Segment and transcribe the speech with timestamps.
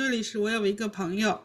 [0.00, 1.44] 这里是我有一个朋友，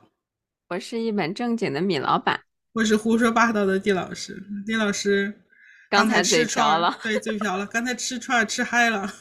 [0.70, 2.40] 我是一本正经的米老板，
[2.72, 4.42] 我是胡说八道的丁老师。
[4.66, 5.42] 丁老师
[5.90, 7.66] 刚才嘴瓢了，对，嘴瓢了。
[7.66, 9.14] 刚才吃串吃嗨了。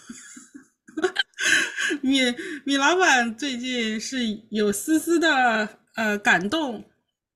[2.00, 2.20] 米
[2.64, 4.18] 米老板最近是
[4.52, 6.84] 有丝丝的呃感动，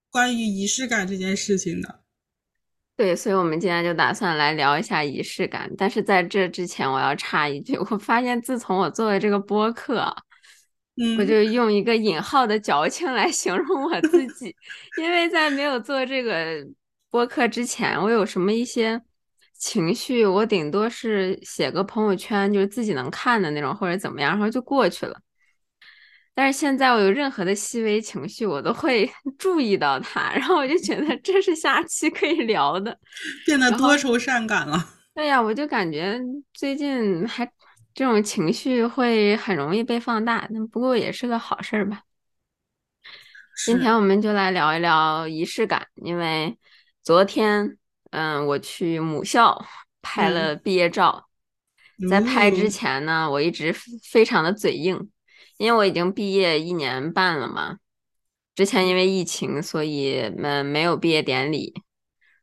[0.08, 2.02] 关于仪式感这件事情的。
[2.96, 5.68] 对，所以我们今天就打算来聊一下仪式感。
[5.76, 10.22] 但是在这之前，我要插一句，我发现自从我做了这个播客，嗯，
[11.18, 14.54] 我就用一个引号的矫情来形容我自 己，
[15.00, 16.66] 因为在没有做这个
[17.10, 19.00] 播客之前，我有什么一些
[19.56, 25.18] 情绪，我顶多是写个朋友圈，就是自己能看的那种，或者怎么样，然后就过去了。
[26.34, 32.96] 但是现在我有任何的细微情绪，我都会 注意到它，然后我就觉得这是下期可以聊的，
[33.44, 34.88] 变得多愁善感了。
[35.14, 36.20] 对呀，我就感觉
[36.54, 37.44] 最近还
[37.98, 42.02] 这种情绪会很容易被放大，那不过也是个好事儿吧。
[43.66, 46.56] 今天我们就来聊一聊仪式感，因为
[47.02, 47.76] 昨天
[48.12, 49.66] 嗯我去母校
[50.00, 51.28] 拍了毕业照，
[52.08, 53.74] 在拍之前呢，我一直
[54.08, 55.10] 非常的嘴硬。
[55.56, 57.78] 因为我已经毕业一年半了嘛，
[58.54, 61.74] 之前因为疫情，所以们没有毕业典礼。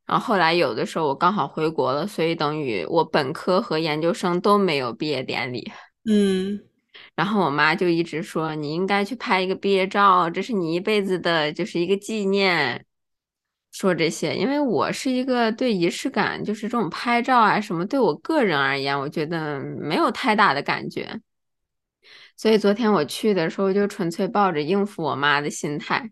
[0.05, 5.71] 然后后来有的时候我刚好回国了，所以等于我本科和研究生都没有毕业典礼。
[6.07, 6.59] 嗯，
[7.15, 12.85] 然后我妈就一直说你应该去拍一个毕业照，这是你一辈子的就是一个纪念。
[13.71, 21.19] 说这些，因为我是一个对仪式感，就是这种拍照啊什么，对我个人而言，我觉得没有太大的感觉。
[22.37, 26.09] 所以昨天我去的时候，就纯粹抱着应付我妈的心态，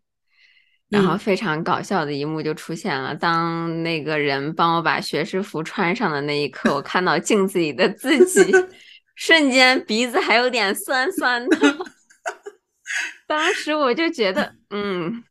[0.94, 3.16] 然后非常搞笑的一幕就出现了。
[3.16, 8.54] 当那个人帮我把学士服穿上的那一刻，我看到镜子里的自己，
[9.16, 11.58] 瞬间鼻子还有点酸酸的。
[13.26, 15.24] 当时我就觉得，嗯，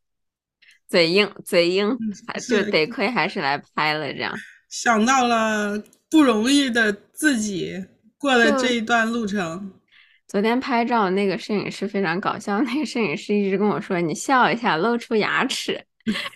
[0.89, 4.35] 嘴硬，嘴硬，还就得亏还是来拍了这样。
[4.69, 7.87] 想到了不容易的自己
[8.19, 9.73] 过了这一段路程。
[10.33, 15.75] 昨天拍照那个摄影师非常搞笑，那个摄影师一直跟我说：“你笑一下，露出牙齿。”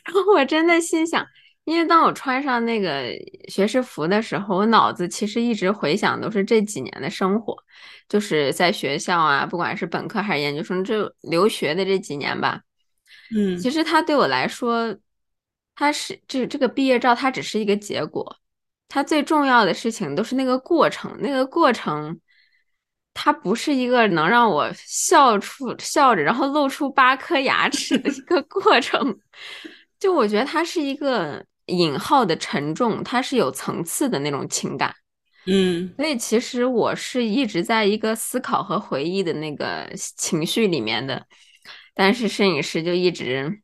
[0.05, 1.27] 然后我真的心想，
[1.65, 3.07] 因为当我穿上那个
[3.49, 7.57] 学士服的时候，我脑子其实一直回想都是这几年的生活，
[8.07, 12.61] 就是在学校啊，不管是本科还是研究生，这留学的这几年吧。
[13.35, 14.95] 嗯，其实他对我来说，
[15.75, 18.37] 他是这这个毕业照，它只是一个结果，
[18.89, 22.21] 它最重要的事情都是那个过程，那个过程。
[23.19, 29.19] 它不是一个能让我笑出笑着，然后露出八颗牙齿的一个 过程。
[29.99, 34.95] 就我觉得它是一个引号的沉重，它是有层次的那种情感。
[35.47, 41.25] 嗯，所以其实我是一直在一个思考和回忆的那个情绪里面的。
[41.95, 43.63] 但是摄影师就一直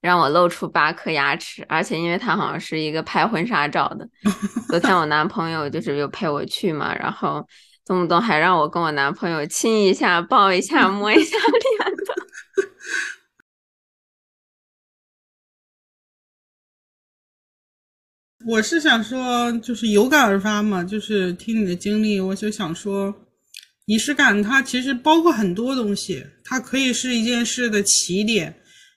[0.00, 4.08] 让我露出八颗牙齿，而且因为他好像是一个拍婚纱照的，
[4.70, 7.46] 昨天我男朋友就是又陪我去嘛，然后。
[7.88, 12.14] 动不动还让我跟我男朋友亲一下、抱一下、摸一下 脸的。
[18.46, 23.14] 我是想说，就是有感而发嘛，就是听你的经历，我就想说，
[23.86, 28.54] 仪式感它其实包括很多东西，它可以是一件事的起点，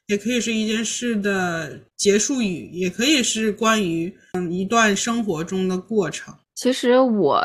[0.08, 6.34] 也可以是一件事的结束语，也可以是关于嗯一段生活中的过程。
[6.56, 7.42] 其实我。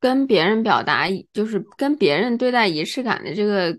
[0.00, 3.78] 跟别人表达，就是跟别人对待仪式感的这个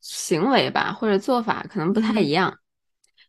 [0.00, 2.56] 行为吧，或者做法可能不太一样。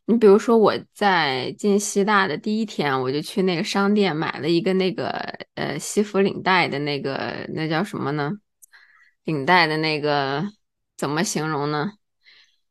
[0.06, 5.10] 你比如说，我在进西大的第一天，我就去那个商店买了一个那个
[5.56, 8.32] 呃西服领带的那个，那叫什么呢？
[9.24, 10.44] 领带的那个
[10.98, 11.92] 怎么形容呢？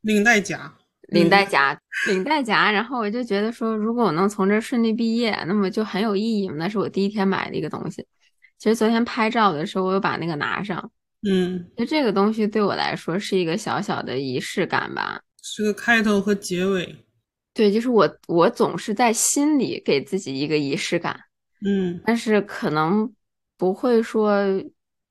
[0.01, 0.75] 领带夹，
[1.09, 2.73] 领带夹，领带夹。
[2.73, 8.07] 然后我就觉得说，如果我能从这顺利毕业，那么就很有意义那是我第一天买的一个东西。
[8.61, 10.91] 其实昨天拍照的时候，我又把那个拿上。
[11.27, 16.95] 嗯，就这个东西对我来说是一个小小的仪式感吧，是个开头和结尾。
[17.55, 21.19] 对，就是我我总是在心里给自己一个仪式感。
[21.67, 23.11] 嗯，但是可能
[23.57, 24.45] 不会说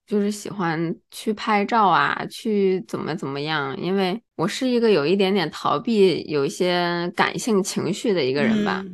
[0.06, 8.86] 就是喜欢去拍照啊，去怎么怎么样，因为我是一个有一点点逃避有一些感性情绪的一个人吧。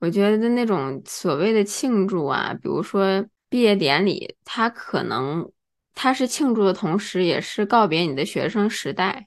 [0.00, 3.24] 我觉得那种所谓的庆祝啊，比如说。
[3.50, 5.50] 毕业典礼，它可能
[5.94, 9.26] 它是庆祝的同时，也是告别你的学生时代。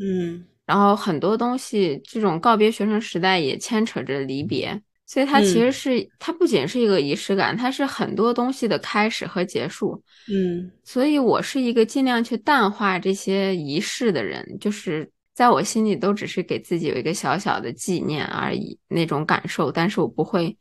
[0.00, 10.02] 嗯，然后很多东西，这种告别学生时代也牵扯着离别，所以它其实是它不仅是一个仪式感，它是很多东西的开始和结束。
[10.32, 20.56] 嗯，所以我是一个尽量去淡化这些仪式的人，就是在我心里都只是给自己有一个小小的纪念而已，那种感受，但是我不会，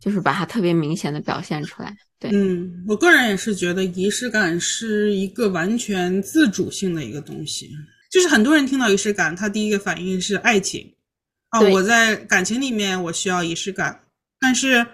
[0.00, 1.94] 就是把它特别明显的表现出来。
[2.24, 7.70] 对，嗯，我个人也是觉得仪式感是一个完全自主性的一个东西，
[8.10, 10.90] 就是很多人听到仪式感，他第一个反应是爱情
[11.50, 14.00] 啊，我在感情里面我需要仪式感，
[14.40, 14.86] 但是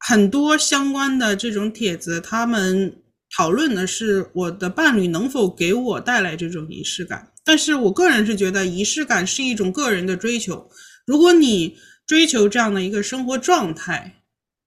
[0.00, 2.92] 很多相关的这种帖子，他们
[3.36, 7.32] 讨论的是我的伴侣能否给我带来这种仪式感。
[7.44, 10.68] 但是我个人是觉得仪式感是一种个人的追求。
[11.06, 14.22] 如果你追求这样的一个生活状态，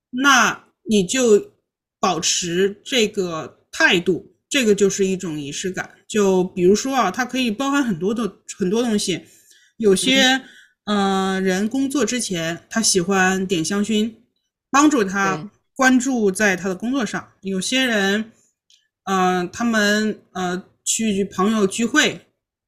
[0.10, 1.55] 那你就
[2.06, 5.90] 保持这个态度，这个就是一种仪式感。
[6.08, 9.26] 就比如说啊，它可以包含很多的很多东西。
[9.78, 10.40] 有些
[10.84, 14.14] 呃人工作之前，他喜欢点香薰，
[14.70, 17.32] 帮助他关注在他的工作上。
[17.42, 18.32] 有些人，
[19.06, 22.22] 嗯，他们呃去朋友聚会。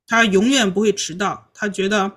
[0.10, 2.12] 他永远不会迟到，他觉得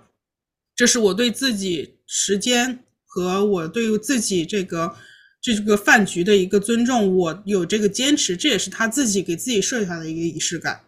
[0.75, 4.95] 这是我对自己时间和我对自己这个
[5.41, 10.81] 这个饭局的一个尊重，我有这个坚持，这也是他自己给自己设下的一个仪式感。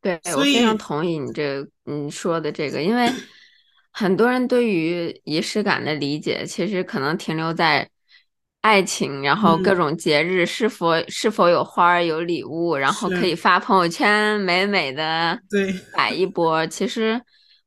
[0.00, 3.10] 对，我非常同意你这你说的这个，因为
[3.92, 7.88] 很多人对于仪式感的理解，其实可能停留在。
[8.60, 16.66] 爱情，然后各种节日是否是否有花儿有礼物，然后可以发朋友圈，美美的对摆一波。
[16.66, 17.18] 其实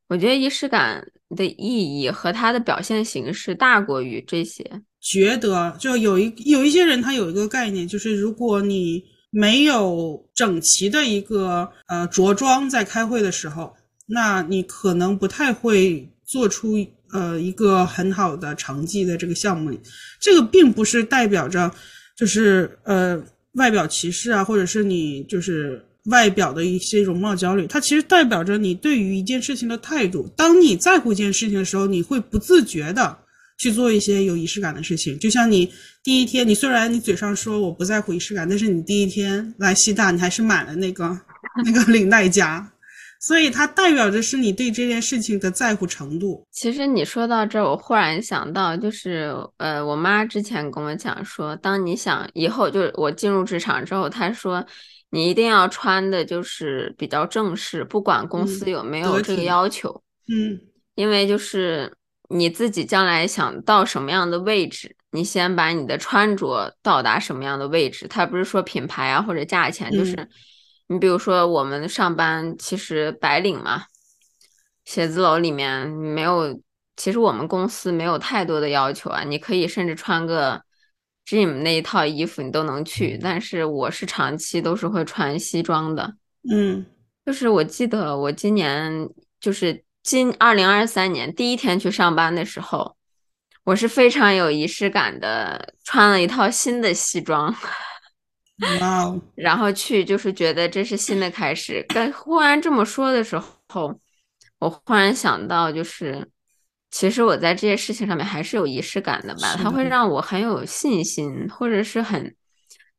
[0.09, 4.69] 我觉得仪式感的意义和它的表现形式大过于这些。
[5.01, 13.74] 觉得就有一有一些人他有一个概念，就是如果你没有整齐的一个呃着装在开会的时候，
[14.07, 16.77] 那你可能不太会做出。
[17.13, 19.77] 呃，一个很好的成绩的这个项目里，
[20.21, 21.69] 这个并不是代表着
[22.15, 23.21] 就是呃
[23.56, 30.25] 外表歧视啊，或者是你就是外表的一些容貌焦虑，它其实代表着你对于一件事情的态度。
[30.38, 33.18] 当你在乎一件事情的时候，你会不自觉的
[33.62, 35.19] 去做一些有仪式感的事情。
[35.19, 35.72] 就像你
[36.02, 41.16] 第一天，你虽然你嘴上说我不在乎仪式感，但是你第一天来西大，你还是买了那个
[41.63, 42.68] 那个领带夹。
[43.19, 46.44] 所以它代表着是你对这件事情的在乎程度。
[46.50, 54.66] 其实你说到这儿，我忽然想到，就是呃，我妈之前跟我讲说，当你想以后就是我进入职场之后，她说
[55.12, 60.02] 你一定要穿的就是比较正式，不管公司有没有这个要求。
[60.28, 60.60] 嗯，
[60.96, 61.94] 因为就是
[62.31, 68.07] 你自己将来想到什么样的位置，你先把你的穿着到达什么样的位置。
[68.07, 70.28] 他不是说品牌啊或者价钱，就是。
[70.88, 73.83] 你比如说，我们上班其实白领嘛，
[74.83, 76.60] 写字楼里面没有，
[76.98, 79.24] 其实我们公司没有太多的要求啊。
[79.24, 80.62] 你可以甚至穿个
[81.25, 83.18] Jim 那一套衣服，你都能去。
[83.22, 86.13] 但是我是长期都是会穿西装的。
[86.51, 86.86] 嗯，
[87.25, 89.07] 就是我记得我今年
[89.39, 92.98] 就是今二零二三年第一天去上班的时候，
[93.63, 97.56] 我是非常有仪式感的，穿了一套新的西装。
[98.80, 101.86] 哇，然后去就是觉得这是新的开始。
[101.89, 103.39] 但忽然这么说的时
[103.69, 104.00] 候，
[104.59, 106.27] 我忽然想到，就是
[106.89, 109.56] 其实我在这些事情上面还是有仪式感的吧。
[109.56, 112.36] 它会让我很有信心，或者是很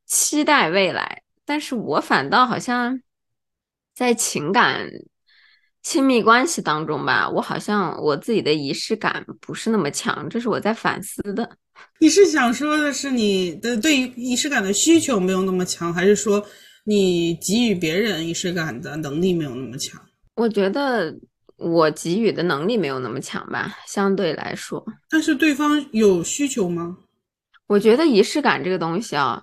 [0.06, 1.22] 期待未来。
[1.44, 3.00] 但是我反倒好像
[3.92, 4.88] 在情感。
[5.82, 11.56] 亲密关系当中吧，我好像我自己的仪式感不是那么强，这是我在反思的。
[11.98, 16.44] 你是想说的是你的对于仪式感的需求没有那么强，还是说
[16.84, 20.00] 你给予别人仪式感的能力没有那么强？
[20.36, 21.14] 我觉得
[21.56, 24.84] 我给予的能力没有那么强吧，相对来说。
[25.10, 26.96] 但是对方有需求吗？
[27.66, 29.42] 我觉得仪式感这个东西啊，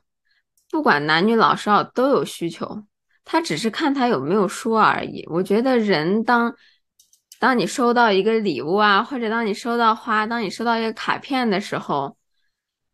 [0.69, 2.83] 不管男女老少都有需求。
[3.31, 5.23] 他只是看他有没有说而已。
[5.29, 6.51] 我觉得人当，
[7.39, 12.17] 当你收到一个礼物啊，或者当你收到花，当你收到一个卡片的时候，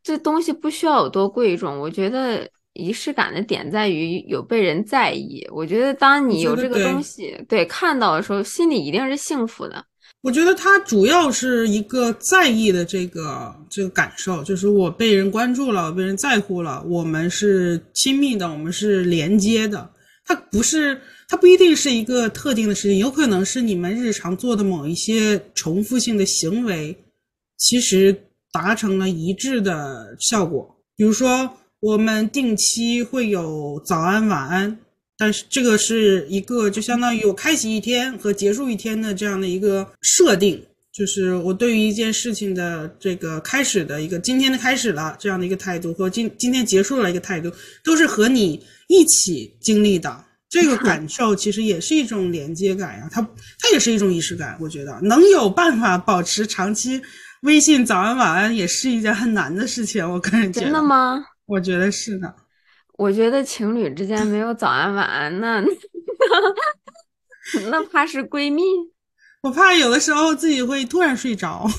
[0.04, 1.80] 这东西不需要有多贵重。
[1.80, 5.42] 我觉得仪式感的点在于有被人在意。
[5.54, 9.86] 我觉得当你有这个东西，对看到的时候，心里一定是幸福的。
[10.22, 19.92] 我觉得他主要是一个在意的这个这个感受，就是我被人关注了，被人在乎了，我们是亲密的，我们是连接的。
[20.26, 26.98] 它不是，它不一定是一个特定的事情，有可能是你们日常做的某一些重复性的行为，
[27.58, 30.76] 其实达成了一致的效果。
[30.96, 34.80] 比如说，我们定期会有早安、晚安，
[35.18, 40.66] 但是这个是一个就相当于我开启一天和结束一天的这样的一个设定，
[40.96, 47.52] 就是我对于一件事情的这个开始的一个今天的开始了这样的一个态度和今今天结束了一个态度，
[47.84, 48.64] 都是和你。
[48.88, 53.20] 一起经历的，这个感受其实也是一种连接感呀，它
[53.60, 54.56] 它也是一种仪式感。
[54.62, 57.02] 我觉得能有办法保持长期
[57.42, 60.08] 微信早安晚安，也是一件很难的事情。
[60.08, 61.26] 我个人觉得，真的吗？
[61.48, 62.32] 我觉得是的。
[63.00, 65.66] 我觉得情侣之间没有早安晚安，那
[67.72, 68.62] 那怕是闺蜜。
[69.46, 71.70] 我怕有的时候自己会突然睡着，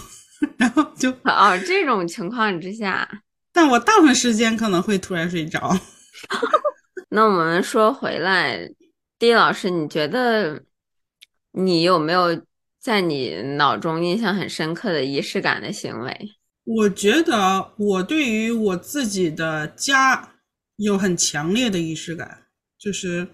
[0.57, 3.09] 然后就哦，这种情况之下，
[3.53, 5.77] 但我大部分时间可能会突然睡着。
[7.11, 8.71] 那我们说回来，
[9.19, 10.63] 丁老师，你觉得
[11.51, 12.41] 你有没有
[12.81, 16.31] 在你脑中印象很深刻的仪式感的行为？
[16.63, 20.35] 我觉得我对于我自己的家
[20.77, 22.47] 有很强烈的仪式感，
[22.79, 23.27] 就是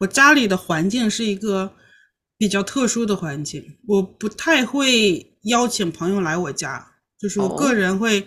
[0.00, 1.72] 我家里的环境是一个
[2.38, 8.26] 比较特殊的环境，我不太会邀请朋友来我家，就是我个人会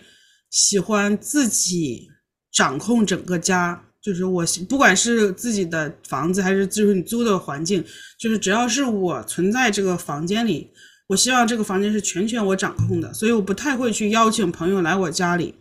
[0.50, 2.10] 喜欢自己
[2.51, 3.88] 掌控整个家。
[4.01, 7.86] 就是我不管是自己的房子还是就是你租的环境，
[8.20, 10.72] 就是只要是我存在这个房间里，
[11.08, 15.53] 我希望这个房间是全权我掌控的，所以我不太会去邀请朋友来我家里。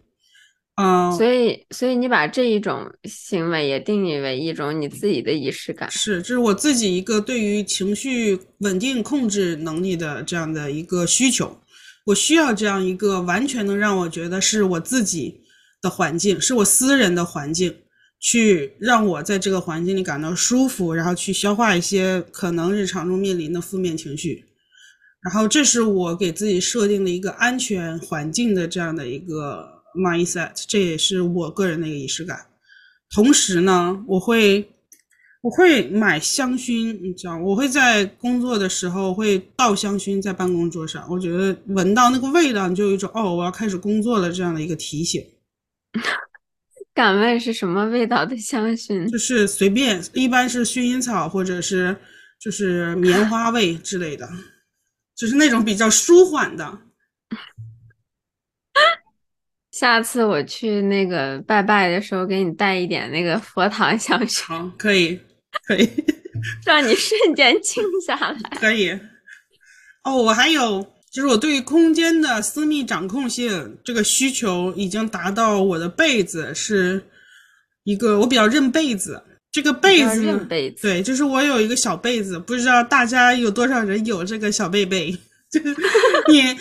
[0.81, 11.61] 嗯，所以所以你把这一种行为也定义为一种你自己的仪式感，是，这是我自己一个对于情绪稳定控制能力的这样的一个需求，
[12.07, 15.41] 我需要这样一个完全能让我觉得是我自己
[15.83, 17.75] 的环境，是我私人的环境。
[18.23, 24.45] 去让我在这个环境里感到舒服，然后去消化一些可能日常中面临的负面情绪，
[25.23, 32.47] 然后这是我给自己设定的一个安全环境的这样的一个 mindset，这也是我个人的一个仪式感。
[33.15, 34.71] 同时呢，我会
[35.43, 45.23] 我会买香薰，你知道，我会在工作的时候会倒香薰在办公桌上，我觉得闻到那个味道，你就有一种哦，我要开始工作了这样的一个提醒。
[46.93, 49.11] 敢问是什么味道的香薰？
[49.11, 51.97] 就是随便，一般是薰衣草或者是
[52.39, 54.29] 就是棉花味之类的，
[55.17, 56.79] 就是那种比较舒缓的。
[59.81, 65.19] 下次我去那个拜拜的时候，给你带一点那个佛堂香薰，可以，
[65.67, 65.89] 可以，
[66.67, 68.59] 让你瞬间静下来。
[68.61, 68.91] 可以。
[70.05, 70.87] 哦，我还有。
[71.11, 77.03] 就是我对于空间的私密掌控性这个需求已经达到，我的被子是
[77.83, 79.21] 一个我比较认被子，
[79.51, 80.47] 这个被子
[80.81, 85.19] 对，就是我有一个小被子，不知道大家有多少人有这个小被被，
[85.53, 85.77] 就是
[86.29, 86.57] 你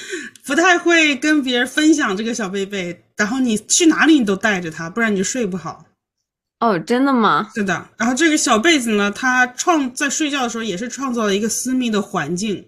[0.46, 5.86] 不太会跟别人分享这个小被被，然后你去哪里你都带着它，不然你就睡不好。
[6.60, 7.50] 哦，真的吗？
[7.55, 7.89] 是的。
[7.98, 12.65] 然后这个小被子呢，它创在睡觉的时候也是创造了一个私密的环境。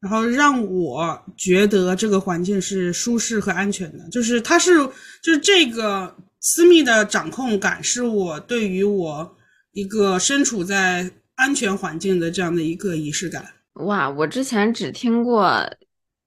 [0.00, 4.74] 然后让我觉得这个环境是舒适和安全的，就是它是
[5.22, 9.36] 就是这个私密的掌控感，是我对于我
[9.70, 13.46] 一个身处在安全环境的这样的一个仪式感。
[13.74, 15.68] 哇，我之前只听过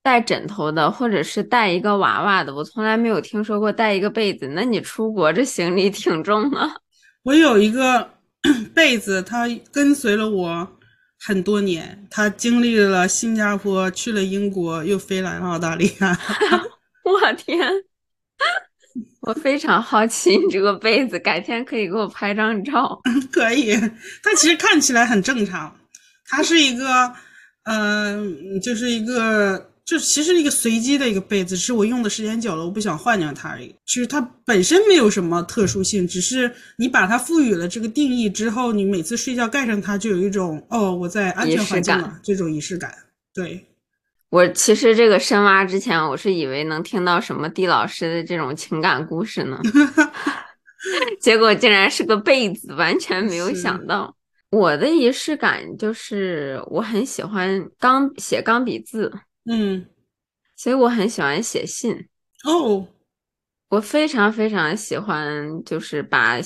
[0.02, 4.48] 带枕头的，或者是带一个娃娃的，我从来没有听说过带一个被子。
[4.50, 6.76] 那你出国这行李挺重啊？
[7.24, 8.10] 我有一个
[8.74, 10.72] 被子，它跟随了我。
[11.18, 16.16] 很多年，它经历了新加坡，去了英国，又飞来了澳大利亚。
[17.04, 17.58] 我天！
[19.22, 23.02] 我非常好奇你这个被子，改天可以给我拍张照。
[23.32, 23.74] 可以，
[24.22, 25.76] 它其实看起来很正常，
[26.28, 27.12] 它是一个，
[27.66, 29.72] 嗯，就是一个。
[29.86, 33.68] 就其实一个随机的一个被子，是我用的时间久了，我不想换掉它而已。
[33.86, 42.92] 其实它本身没有什么特殊性，只是你把它赋予了这个定义之后，你每次睡觉盖上它，就有一种哦，我在安全环境了这种仪式感。
[43.32, 43.64] 对，
[44.32, 49.62] 我其实这个深挖之前，我是以为能听到什么地老师的这种情感故事呢
[51.22, 54.16] 结果竟然是个被子，完全没有想到。
[54.56, 59.12] 我的仪式感就是我很喜欢钢写钢笔字。
[59.44, 59.86] 嗯，
[60.56, 62.08] 所以我很喜欢写信
[62.46, 62.88] 哦。
[63.68, 66.40] 我非常非常喜欢，就是把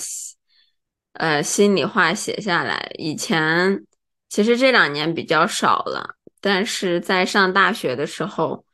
[1.13, 2.91] 呃心里话写下来。
[2.97, 3.85] 以前
[4.27, 8.65] 其实这两年比较少了，但是在上大学的时候，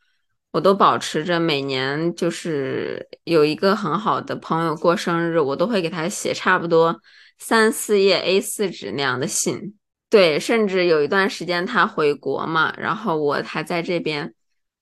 [0.56, 6.98] 我都保持着每年就是有一个很好的朋友过生日，我都会给他写差不多
[7.38, 9.76] 三四页 A 四纸那样的信。
[10.10, 14.34] 对，甚至有一段时间他回国嘛，然后我还在这边，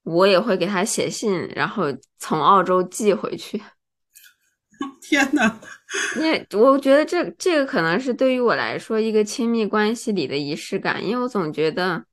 [0.03, 1.85] 我也会给他写信，然后
[2.19, 3.59] 从澳洲寄回去。
[5.01, 5.59] 天呐，
[6.17, 12.05] 你我觉得这这个可能是对于我来说一个亲密关系里的仪式感，因为我总觉得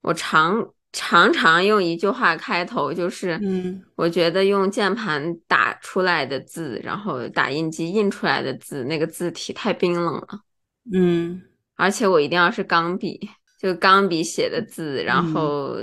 [0.00, 10.28] 我常常常用一句话开头，就是嗯，我觉得用键盘打出来的字，然后打印机印出来的字，那个字体太冰冷了。
[10.92, 11.42] 嗯。
[11.76, 13.30] 而且我一定要是钢笔，
[13.60, 15.76] 就钢笔写的字，然嗯后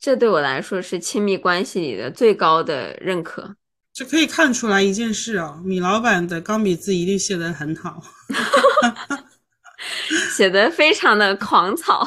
[0.00, 3.54] 这对我来说是亲密关系里的最高的认可。
[3.92, 8.02] 这可以看出来一件事啊，米老板的钢笔字一定写得很好。
[10.36, 12.06] 写的非常的狂草，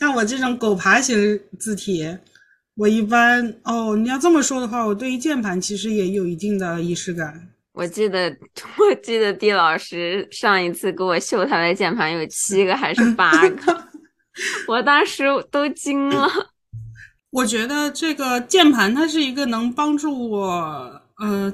[0.00, 2.16] 像我这种狗爬型字体，
[2.74, 7.50] 我一般哦，你要这么说的话，我对于键盘其实也有一定的仪式感。
[7.72, 8.34] 我记得，
[8.80, 13.88] 我记得地老师上一次给我秀他的键盘有七个还是八个，
[14.66, 16.26] 我当时都惊了。
[17.28, 21.52] 我觉得这个键盘它是一个能帮助我呃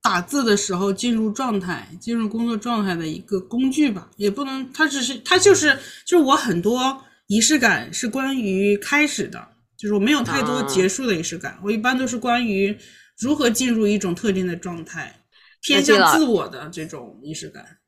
[0.00, 5.76] 打字的时候进入状态、进入工作状态的一个工具吧，也不能，它只是它就是
[6.06, 7.02] 就是我很多
[7.34, 12.78] 仪式感是关于开始的，就是我没有太多结束的仪式感，我一般都是关于
[13.18, 15.20] 如何进入一种特定的状态。
[15.60, 17.78] 偏向自我的这种仪式感，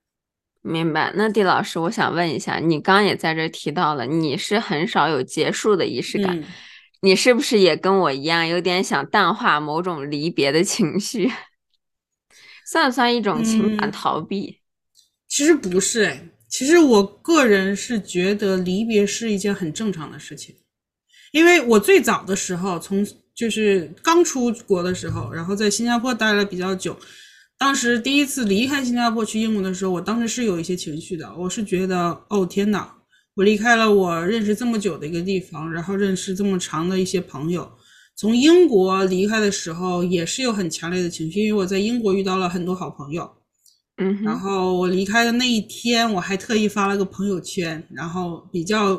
[0.62, 1.12] 明白。
[1.14, 6.44] 那地老师，我想问一下，你刚也在这提到了，你是很少有结束的仪式感，嗯、
[7.02, 11.30] 你是不是也跟我一样，有点想淡化某种离别的情绪？
[12.66, 14.46] 算不算一种情感逃避？
[14.48, 14.58] 嗯、
[15.28, 20.54] 其实不是哎，其实我个人是觉得离别是一件很正常的事情，
[21.30, 26.98] 因为我最早的时候，从就是刚出国的时候，然后在新加坡待了比较久。
[27.58, 31.30] 当时第一次离开新加坡去英国的时候，我当时是有一些情绪的。
[31.36, 32.90] 我是觉得，哦天哪，
[33.34, 37.70] 我离开了我认识这么久的一个地方，然后认识这么长的一些朋友。
[38.16, 43.30] 从英国离开的时候，也是有很强烈的情绪，因为我在英国遇到了很多好朋友。
[43.98, 48.94] 嗯，然后我离开的那一天，我还特意发了个朋友圈，然后比较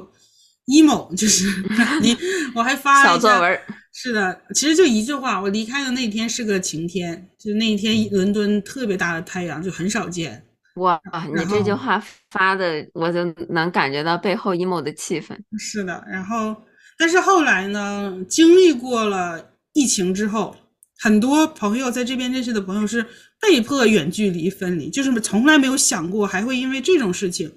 [0.68, 1.46] emo，就是
[2.01, 2.18] 你
[2.56, 3.60] 我还发了小作文。
[3.94, 10.44] 是的，其实就一句话，我离开的那天是个晴天，就那一天伦敦特别大的太阳，就很少见。
[10.75, 11.01] 哇，
[11.36, 15.36] 你这句话发的，我就能感觉到背后 emo 的气氛。
[15.57, 16.55] 是的，然后
[17.00, 20.55] 但是后来呢，经历过了疫情之后，
[21.00, 23.03] 很多朋友在这边认识的朋友是
[23.41, 27.51] 被迫远距离分离，就是从来没有想过还会因为这种事情。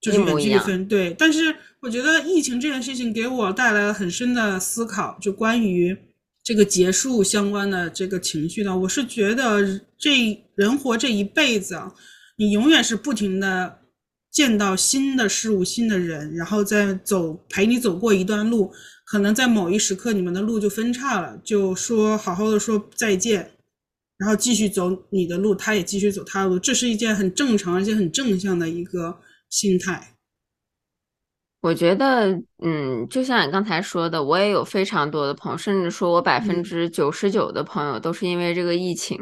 [0.00, 5.96] 就是远距离分对，但是我觉得疫情这件事情给我带来了很深的思考，就关于
[6.42, 8.76] 这个结束相关的这个情绪呢。
[8.80, 11.94] 我是觉得这人活这一辈子啊，
[12.36, 13.78] 你永远是不停的
[14.30, 18.70] 见到新的事物、新的人，然后再走陪你走过一段路，
[19.06, 23.52] 可能在某一时刻你们的路就分叉了，就说好好的说再见，
[24.18, 29.20] 然后继续走你的路，他也继续走他的路，这是一件很正常而且很正向的一个。
[29.50, 30.16] 心态，
[31.60, 39.16] 我觉得，嗯，就像你刚才说的，我也有非常多的朋友，甚至说我百分之九十九的朋友都是因为这个疫情，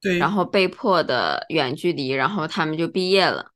[0.00, 3.50] 对，然后被迫的远距离，然后他们就毕业了。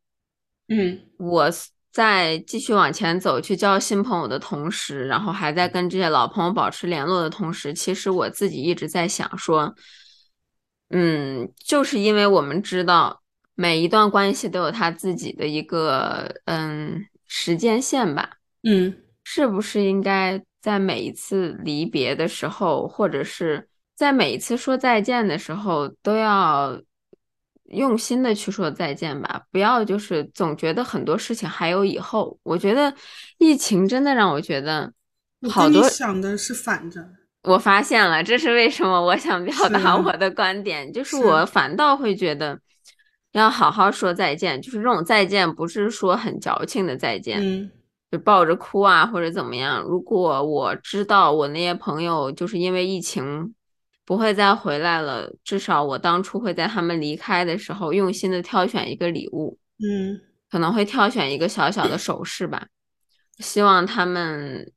[0.68, 1.48] 嗯，我
[1.92, 9.72] 在继续往前走，去交新朋友的同时，然后还在跟这些老朋友保持联络的同时，其实我自己一直在想说，
[10.90, 13.18] 嗯，就是因为我们知道。
[13.56, 26.80] 每一段关系都有它自己的一个嗯时间线吧，嗯，是不是应该在每一次离别的时候，或者是在每一次说再见的时候，都要
[27.64, 32.38] 用心的去说再见吧，不要就是总觉得很多事情还有以后。
[32.42, 32.94] 我觉得
[33.36, 34.90] 疫情真的让我觉得
[35.50, 37.06] 好多想的是反着。
[37.42, 42.58] 我发现了，这是为什么我想表达我的观点，就是我反倒会觉得。
[43.32, 47.70] 要好好说再见，就是这种再见，不是说很矫情的再见，嗯，
[48.10, 49.80] 就抱着哭啊或者怎么样。
[49.82, 53.54] 如果我知道我那些朋友就是因为疫情
[54.04, 62.66] 不会再回来了，至少我当初会在他们离开的时候用心的挑选一个礼物，嗯，可能会挑选一个小小的首饰吧，
[63.38, 64.68] 希望他们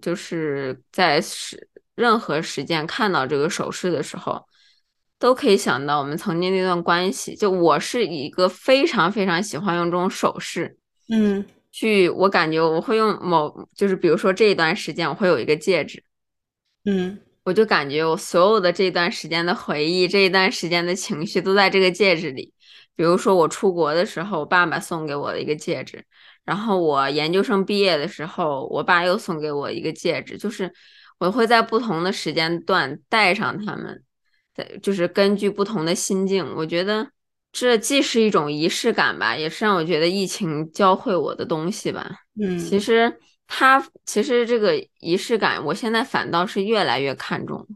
[0.00, 4.44] 就是在时任何时间看到这个首饰的时候。
[5.20, 7.36] 都可以想到我们曾经那段关系。
[7.36, 10.78] 就我是一个非常非常喜欢用这种手势，
[11.12, 16.02] 嗯，去我感觉我会用某，就是比如说这一段时间我会有一个戒指，
[16.86, 22.54] 嗯，我就感觉我所有的这段时间的回忆，这一段时间的情绪都在这个戒指里。
[22.96, 26.02] 比如说我出国的时候，我爸爸送给我的一个戒指，
[26.46, 30.72] 然后我研究生毕业的时候，我爸又送给我一个戒指，就是
[31.20, 34.02] 我会在不同的时间段带上他们。
[34.82, 37.08] 就是根据不同的心境，我觉得
[37.50, 42.10] 这既是一种仪式感吧，也是让我觉得疫情教会我的东西吧。
[42.38, 43.10] 嗯，其实
[43.46, 47.66] 它其实这个仪式感，我现在反倒是越来越看重。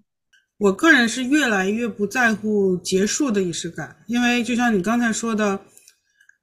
[0.58, 5.58] 我个人是越来越不在乎结束的仪式感，因为就像你刚才说的，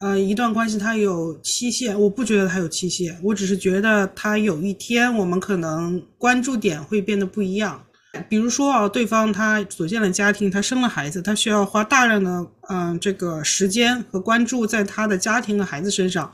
[0.02, 7.86] 呃，一段关系它有期限，我不觉得它有期限，我只是觉得它有一天我们可能关注点会变得不一样。
[8.28, 16.34] 比如说啊，对方他组建了家庭，他生了孩子，他需要花大量的嗯这个时间和关注在他的家庭和孩子身上。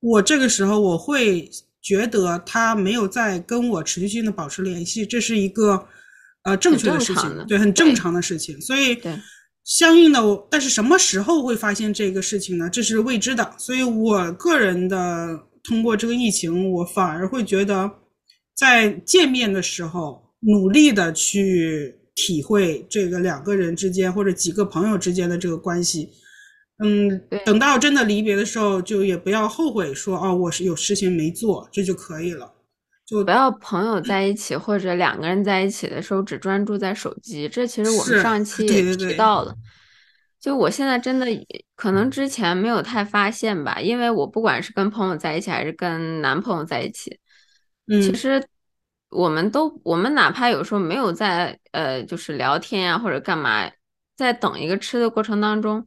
[0.00, 1.48] 我这个时候我会
[1.82, 5.86] 觉得他没有在跟我持续性的保持联系，这是一个
[6.44, 8.58] 呃正确的事情，对，很正常的事情。
[8.58, 8.98] 所以。
[9.64, 10.20] 相应的，
[10.50, 12.68] 但是什么时候会发现这个事情呢？
[12.68, 13.54] 这是未知的。
[13.58, 17.90] 所以我个人的通过这个疫情，我反而会觉得，
[18.56, 26.08] 在见面的时候，努力的去体会这个两个人之间或者几个朋友之间的这个关系。
[26.84, 32.52] 嗯，等到真的离别的时候，就也不要后悔说哦，我是有事情没做，这就可以了。
[33.12, 39.54] 就不要朋友在一起或者两个人在一起的时候只专注在手机，这其实我们上 期也提到了。
[40.40, 41.26] 就我现在真的
[41.76, 47.18] 可能之前没有太发现吧，因为我不管是跟朋友在一起还是跟男朋友在一起，
[47.86, 48.42] 嗯，其实
[49.10, 53.70] 我们都我们哪怕有时候没有在呃就是聊天呀或者干嘛，
[54.16, 55.86] 在等一个吃的过程当中，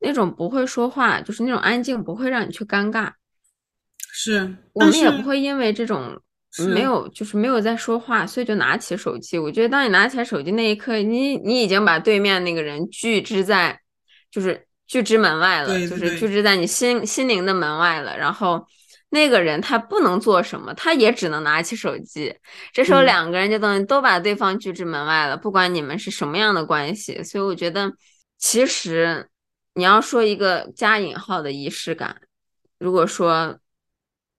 [0.00, 3.12] 那种不会说话，就是那种安静不会让你去尴尬，
[4.10, 6.18] 是我们也不会因为这种。
[6.64, 9.38] 没有，就是没有在说话，所以就拿起手机。
[9.38, 13.78] 我觉得，当你拿起来手机那一刻，你你已经把对面那个人拒之在，
[14.30, 18.16] 就是拒之门外了，就是拒之在你心心灵的门外了。
[18.16, 18.66] 然后
[19.10, 22.34] 那个人他不能做什么，他也只能拿起手机。
[22.72, 27.22] 这时候两个人就等于都把对方拒之门外了，不管你们是什么样的关系。
[27.22, 27.92] 所以我觉得，
[28.38, 29.28] 其实
[29.74, 32.16] 你要说一个加引号的仪式感，
[32.78, 33.58] 如果说。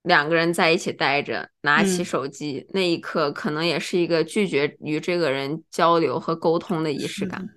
[0.07, 7.47] 两个人在一起待着，拿起手机那一刻，可能也是一个拒绝与这个人交流和沟通的仪式感。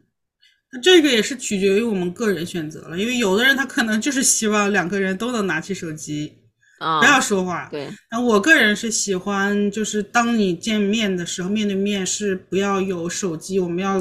[0.73, 6.33] 那这个也是取决于我们个人选择了，因为有的人他可能就是希望两个人都能拿起手机，
[6.79, 7.69] 不要说话。
[7.71, 14.01] 对，那我个人是喜欢，就是当你见面的时候，面对面是不要有手机，我们要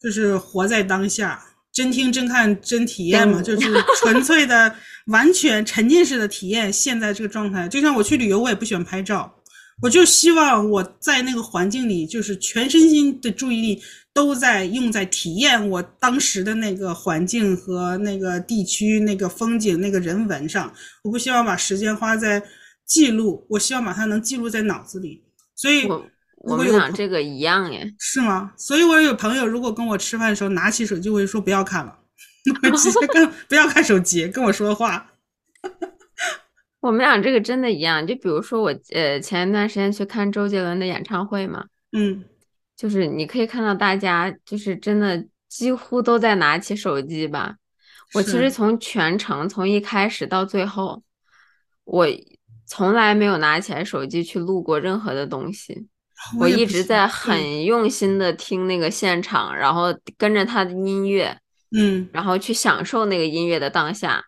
[0.00, 1.40] 就是活在当下。
[1.72, 7.68] 真听真看真体验嘛，就是 纯粹的、完全沉浸式的体验现在这个状态。
[7.68, 9.32] 就像我去旅游，我也不喜欢拍照，
[9.82, 13.82] 我就希望我在那个环境里，就是全身心的注意力
[14.14, 20.72] 都在用在体验我当时的那个环境和那个地区、那个风景、那个人文上。
[21.04, 22.42] 我不希望把时间花在
[22.86, 25.22] 记录，我希望把它能记录在脑子里。
[25.56, 25.88] 所以。
[26.44, 28.50] 我们俩这个一样耶，是吗？
[28.56, 31.96] 所以我有朋友如果跟我吃饭的时候拿起手机，我就说不要看了，
[32.76, 35.12] 直接跟不要看手机，跟我说话。
[36.80, 42.24] 我们俩这个真的一样，就比如说我呃前一段时间去看周杰伦的演唱会嘛，嗯，
[42.76, 47.54] 就是你可以看到大家就是真的几乎都在拿起手机吧。
[48.14, 51.02] 我其实从全程从一开始到最后，
[51.84, 52.06] 我
[52.66, 55.86] 从来没有拿起来手机去录过任何的东西。
[56.38, 61.38] 我一直在很用心的听那个现场，然后跟着他的音乐，
[61.74, 64.24] 嗯，然后去享受那个音乐的当下，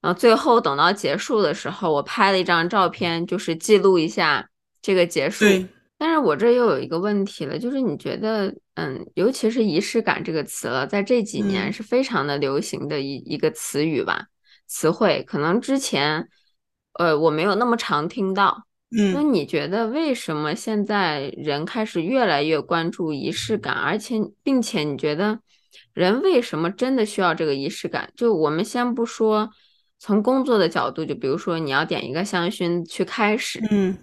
[0.00, 4.48] 然后最后等到结束的时候，我拍了一张照片，就是记录一下
[4.82, 5.44] 这个结束。
[6.00, 14.26] 但是我这又有一个问题了，就是你觉得，嗯，尤其是仪式感这个词了，在这几年是非常的流行的一一个词语吧，
[14.68, 16.28] 词汇，可能之前，
[17.00, 18.62] 呃，我没有那么常听到。
[18.96, 19.12] 嗯。
[19.12, 25.40] 那你觉得为什么现在人开始越来越关注仪式感，而且并且你觉得
[25.98, 28.12] 人为什么真的需要这个仪式感？
[28.14, 29.50] 就我们先不说
[29.98, 33.98] 从工作的角度，就比如说你要点一个香薰去开始，嗯，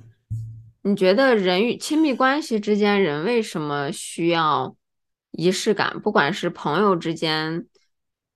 [0.81, 4.75] 你觉得人与亲密关系之间，人为什么需要
[5.31, 5.97] 仪式感？
[6.01, 7.65] 不管是朋友之间，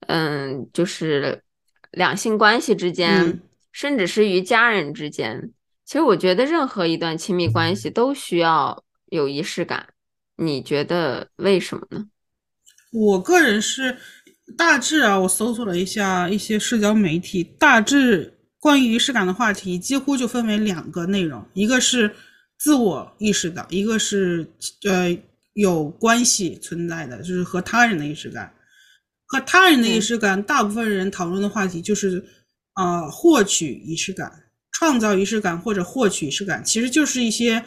[0.07, 1.43] 嗯，就是
[1.91, 3.41] 两性关系之间，
[3.73, 5.51] 甚至是与家人之间。
[5.83, 9.89] 其实我觉得任何一段亲密关系都需要有仪式感，
[10.37, 12.05] 你觉得为什么呢？
[12.91, 13.95] 我个人是
[14.57, 22.13] 大致啊，我搜索了一下一些社交媒体，大致关于仪式感的话题几乎就分为两个内容，一个是
[22.57, 24.45] 自我意识的，一个是
[24.83, 25.17] 呃
[25.53, 28.53] 有关系存在的，就是和他人的仪式感。
[29.25, 32.23] 和他人的仪式感，大部分人讨论的话题就是
[32.73, 34.31] 啊获取仪式感。
[34.71, 37.61] 创造仪式感或者获取仪式感，其实就是一些，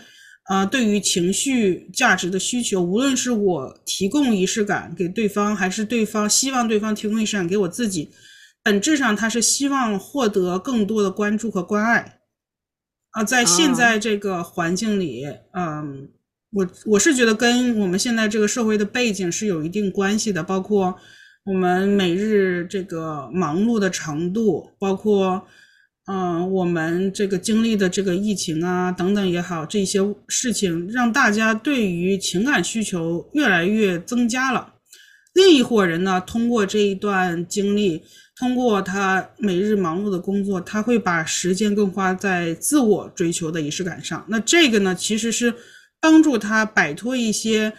[0.49, 2.83] 呃，对于情绪价值的需求。
[2.83, 8.11] 无论是我提供仪式感给对方，还是对方希望对方提供仪式感给我自己，
[8.63, 12.19] 本质上他是希望获得更多的关注和关爱。
[13.13, 16.09] 啊，在现在这个环境里，嗯，
[16.51, 20.97] 我我是觉得跟我们现在这个社会的背景是有一定关系的，包括
[21.45, 25.47] 我们每日这个忙碌的程度，包括
[26.07, 34.75] 嗯我们这个经历的这个疫情啊等等也好，这些事情让大家对于情感需求越来越增加了。
[35.35, 38.03] 另一伙人呢，通过这一段经历。
[38.35, 44.25] 通过他每日忙碌的工作，他会把时间更花在自我追求的仪式感上。
[44.27, 45.55] 那这个呢，其实是
[46.01, 47.73] 帮助他摆脱一些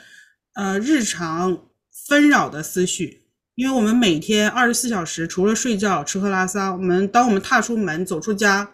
[0.54, 1.66] 呃日常
[2.08, 3.23] 纷扰的思绪。
[3.56, 8.74] 因为我们每天二十四小时，除了睡觉、吃喝拉撒，我们当我们踏出门、走出家，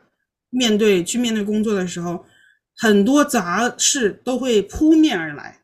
[0.50, 2.26] 面对去面对工作的时候，
[2.78, 5.62] 很多杂事都会扑面而来。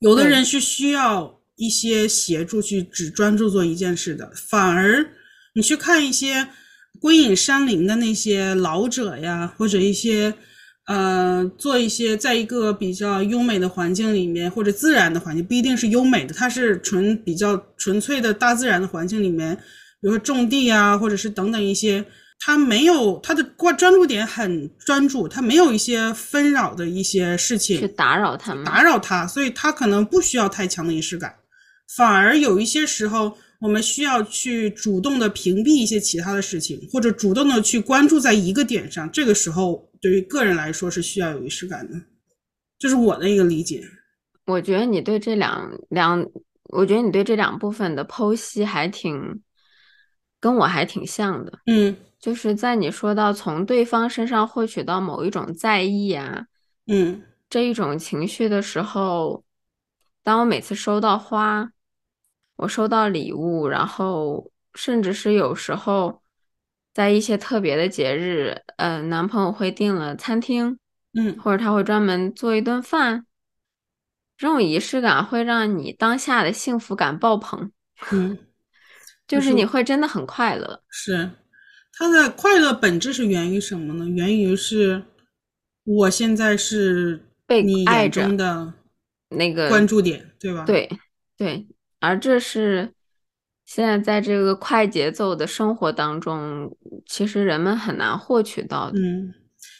[0.00, 5.06] 有的人是需要一些协助去只专注做一件事的，反而。
[5.54, 6.46] 你去看一些
[7.00, 10.34] 归隐山林的那些老者呀，或者一些
[10.86, 19.62] 呃，做一些在一个比较优美的环境里面，或者自然的环境，不一定是优美的，它是纯比较纯粹的大自然的环境里面，比
[20.02, 22.04] 如说种地啊，或者是等等一些，
[22.38, 31.34] 它没有它的关专注点很专注，它没有一些纷扰的一些事情去打扰他们，打扰他，所以他可能不需要太强的仪式感，
[31.96, 33.36] 反而有一些时候。
[33.58, 39.10] 我们需要去主动的屏蔽一些其他的事情，或者主动的去关注在一个点上。
[39.10, 42.00] 这个时候，对于个人来说是需要有仪式感的，
[42.78, 43.82] 这是我的一个理解。
[44.46, 46.24] 我觉得你对这两两，
[46.70, 49.42] 我觉得你对这两部分的剖析还挺，
[50.40, 51.58] 跟我还挺像的。
[51.66, 56.46] 嗯，就是在你说到从对方身上获取到某一种在意啊，
[56.86, 59.44] 嗯，这一种情绪的时候，
[60.22, 61.70] 当我每次收到花。
[62.58, 66.22] 我收到礼物，然后甚至是有时候
[66.96, 70.78] 在一些特别的节日，呃，男朋友会订了餐厅，
[71.12, 73.26] 嗯，或者他会专门做一顿饭，
[74.38, 77.70] 这种仪式感会让你当下的幸福感爆棚，
[78.12, 78.38] 嗯，
[79.28, 80.82] 就是你会真的很快乐。
[80.88, 81.32] 是，
[81.92, 84.08] 他的快乐本质是源于什么呢？
[84.08, 85.02] 源于是
[85.84, 88.72] 我现在是被你爱中的
[89.28, 90.64] 那个关注点，对吧？
[90.64, 90.88] 对，
[91.36, 91.66] 对。
[92.00, 92.90] 而这是
[93.66, 96.74] 现在在这个快节奏的生活当中，
[97.04, 98.98] 其实人们很难获取到的。
[98.98, 99.34] 嗯，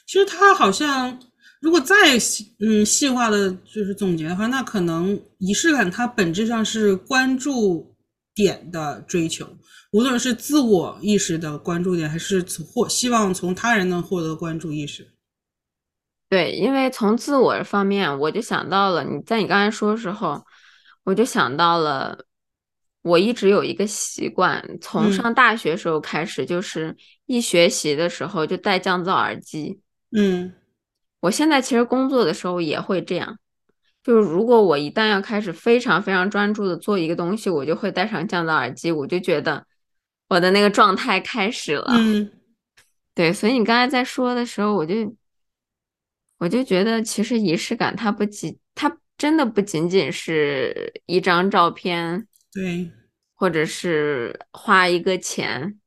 [0.06, 1.18] 其实它好像，
[1.60, 7.94] 如果再细嗯细化的，就是总结的话，那可能仪式感它本质上是关注
[8.34, 9.46] 点的追求，
[9.92, 15.06] 无论是自我意识的关注点，还是获希望从他人能获得关注意识。
[16.28, 20.44] 对，因为从自我方面，我就想到了你在你刚才说的时候。
[21.04, 22.18] 我就想到了，
[23.06, 29.80] 我一直有一个习惯，从上大学时候开始，就是一学习的时候就戴降噪耳机。
[30.10, 30.52] 嗯，
[31.20, 33.38] 我现在其实工作的时候也会这样，
[34.02, 39.64] 就是如果我一旦要开始非常非常专注的做一个东西，我就会戴上降噪耳机，我就觉得
[40.28, 41.86] 我的那个状态开始了。
[41.90, 42.30] 嗯，
[43.14, 44.94] 对，所以你刚才在说的时候，我就
[46.38, 48.98] 我就觉得其实仪式感它不仅它。
[49.18, 52.90] 真的不仅仅是一张照片，对，
[53.36, 55.78] 或者是花一个钱，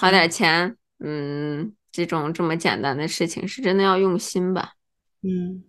[0.00, 4.72] 花点钱，嗯，这种这么简单的事情，是真的要用心吧？
[5.22, 5.62] 嗯，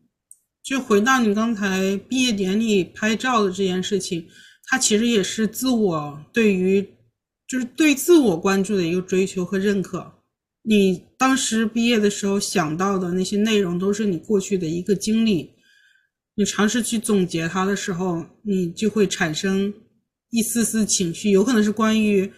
[0.64, 4.28] 就回到你刚才毕业典礼拍照的这件事情，
[4.66, 6.82] 它其实也是自我对于，
[7.48, 10.24] 就是对自我关注的一个追求和认可。
[10.62, 15.56] 你当时毕业的时候想到的那些内容，都是你过去的一个经历。
[16.36, 19.74] 你尝试去总结它的时候，你就会产生
[20.30, 22.32] 一丝丝情绪，有可能是关于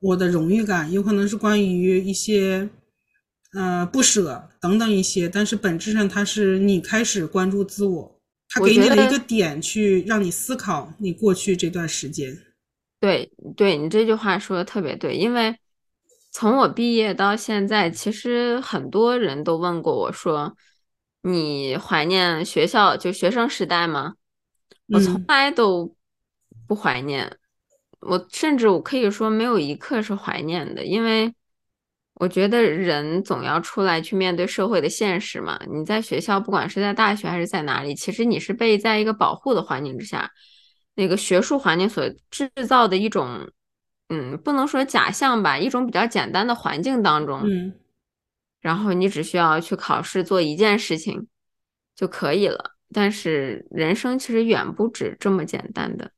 [0.00, 2.68] 我的荣誉感，有可能是关于一些
[3.54, 12.36] 呃不舍等等一些，但是本质上它是你开始关注自我，它给你了一个点去让你思考你过去这段时间。
[13.00, 15.56] 对，对你这句话说的特别对，因为
[16.30, 20.56] 从我毕业到现在，其实很多人都问过我说。
[21.24, 24.14] 你怀念学校就学生时代吗？
[24.88, 25.94] 我从来都
[26.72, 27.36] 不怀念，
[28.00, 31.34] 我甚至我可以说没有一刻是怀念的，因为
[32.14, 35.60] 我觉得人总要出来去面对社会的现实嘛。
[35.70, 40.30] 你在学校，不管是在大学还是在哪里，其实你是被在一个保护的环境之下，
[40.94, 43.50] 那个学术环境所制造的一种，
[44.08, 47.42] 嗯，不能说假象吧，一种比较简单的环境当中。
[47.44, 47.74] 嗯
[48.62, 51.26] 然后你只需要去考试做一件事情
[51.96, 56.12] 就可以了，但是人生其实远不止这么简单的，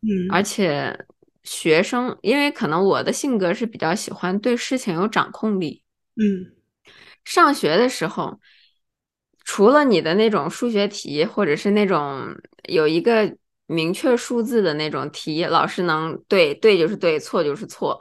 [0.00, 1.06] 嗯，而且
[1.42, 5.82] 学生，因为可能我的性格是比较喜欢对事情有掌控力，
[6.16, 6.52] 嗯，
[7.24, 8.38] 上学的时候，
[9.44, 12.34] 除了你的那种数学题，或者是那种
[12.68, 17.98] 有一个明确数字的那种题，老师能对对就是对，错就是错。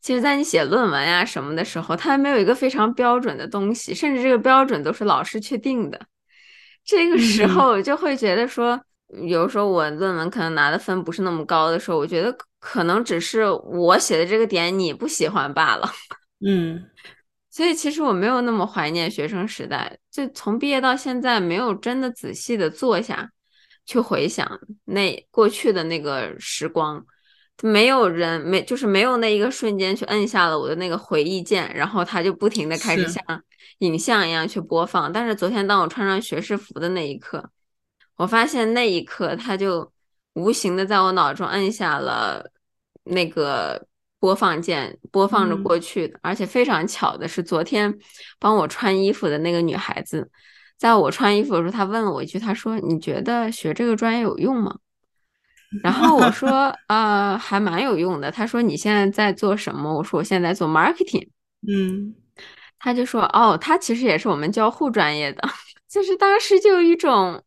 [0.00, 6.00] 其实，在你写论文呀什么的时候，它还没有一个非常标准的东西，甚至这个标准都是老师确定的。
[6.84, 8.80] 这个时候就会觉得说，
[9.28, 15.88] 有时候我论文可能拿的分不是那么高的时候，我觉得可能只是我写的这个点你不喜欢罢了。
[16.44, 16.84] 嗯，
[17.50, 23.30] 所以其实我没有那么怀念学生时代，就从毕业到现在，没有真的仔细的坐下
[23.84, 24.46] 去回想
[24.84, 27.04] 那过去的那个时光。
[27.62, 33.24] 没有人没就是没有那一个瞬间去摁下了我的那个回忆键，然后它就不停的开始像
[33.78, 35.10] 影像一样去播放。
[35.10, 37.48] 但是昨天当我穿上学士服的那一刻，
[38.16, 39.90] 我发现那一刻它就
[40.34, 42.50] 无形的在我脑中摁下了
[43.04, 43.86] 那个
[44.18, 46.18] 播放键，播放着过去的。
[46.22, 47.96] 而且非常巧的是，昨天
[48.38, 50.30] 帮我穿衣服的那个女孩子，
[50.76, 54.76] 在我穿衣服的时候，她问了我一句，她说：“你觉得学这个专业有用吗？”
[55.82, 58.30] 然后我说， 呃，还蛮有用的。
[58.30, 59.92] 他说你现在在做什么？
[59.92, 61.28] 我说我现在做 marketing。
[61.68, 62.14] 嗯，
[62.78, 65.42] 他就说，哦，他其实也是我们交互专业的，
[65.90, 67.42] 就是当时就有一种，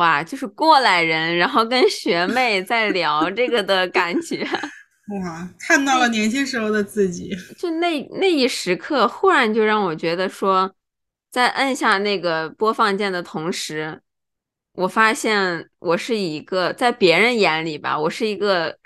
[0.00, 4.42] 哇，就是过来人，然后跟学妹在聊这个的感觉。
[5.22, 7.30] 哇，看到了年轻时候的自己。
[7.58, 10.74] 就那那一时刻，忽然就让我觉得说，
[11.30, 14.00] 在摁下那个播放键的同时。
[14.72, 18.78] 我发现我是一个在别人眼里吧，我是一个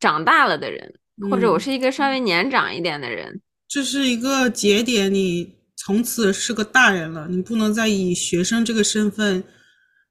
[0.00, 0.92] 长大了的人，
[1.30, 3.40] 或者我是一个稍微年长一点的人。
[3.68, 9.44] 这是一个节点，你从此是个大人了，你不能再以学生这个身份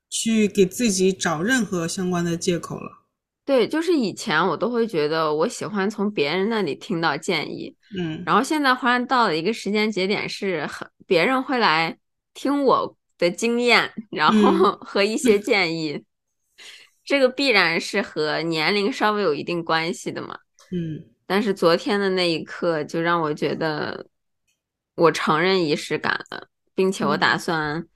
[0.09, 3.03] 去给自己找任何相关的借口了。
[3.45, 11.97] 对，就是以前我都会觉得我喜欢从别人那里听到建议，嗯，然后现在忽然到了一个时间节点，是很别人会来
[12.33, 12.95] 听我。
[13.19, 16.03] 的经验，然后 和一些建议，
[17.03, 20.37] 这个必然是和年龄稍微有一定关系的嘛。
[20.71, 24.05] 嗯，但是昨天的那一刻就让我觉得，
[24.93, 27.87] 我承认仪式感了，并且我打算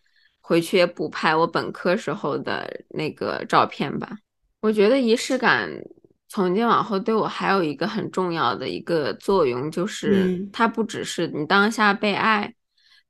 [0.51, 4.17] 回去也补拍我本科时候的那个照片吧。
[4.59, 5.69] 我觉得仪式感
[6.27, 12.53] 从今往后对我还有一个很重要的一个作用，就是它不只是你当下被爱。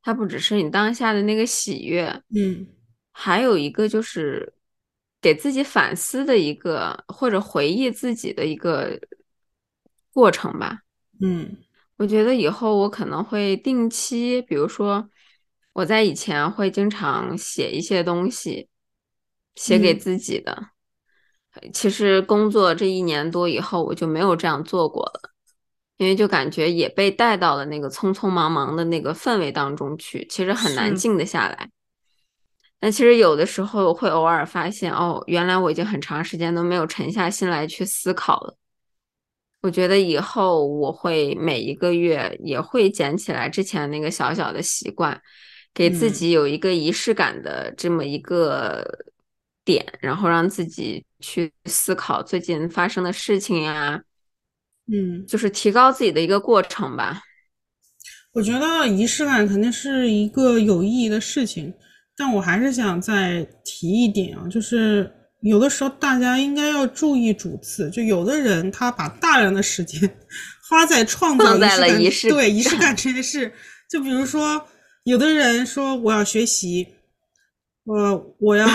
[0.04, 2.66] 它不只是你当下的那个喜悦，嗯，
[3.12, 4.52] 还有一个就是
[5.22, 9.00] 给自己反思的一个或者回忆自己的一个
[10.12, 10.80] 过程吧，
[11.22, 11.56] 嗯，
[11.98, 15.08] 我觉得以后我可能会定期，比如说
[15.74, 18.68] 我在以前会经常写一些东西，
[19.56, 20.72] 写给自己的，
[21.74, 25.32] 其实工作这一年多以后，我就没有这样做过了。
[25.98, 31.70] 因为就感觉也被带到了那个匆匆忙忙的那个氛围当中去，其实很难静得下来。
[32.80, 38.58] 但其实有的时候会偶尔发现，哦，原来我已经很长时间都没有沉下心来去思考了。
[39.62, 45.22] 我觉得以后我会每一个月也会捡起来之前那个小小的习惯，
[45.74, 48.86] 给自己有一个仪式感的这么一个
[49.64, 54.02] 点，然后让自己去思考最近发生的事情呀。
[54.92, 57.22] 嗯，就是提高自己的一个过程吧。
[58.34, 61.74] 我觉得仪式感肯定是一个有意义的事情，
[62.18, 65.10] 但我还是想再提一点啊，就是
[65.42, 67.90] 有的时候大家应该要注意主次。
[67.90, 70.18] 就有的人他把大量的时间
[70.70, 71.56] 花在创造
[72.00, 73.54] 仪式感，对仪式感这件事。
[73.90, 74.66] 就比如说，
[75.04, 76.88] 有的人说我要学习，
[77.84, 78.68] 我我要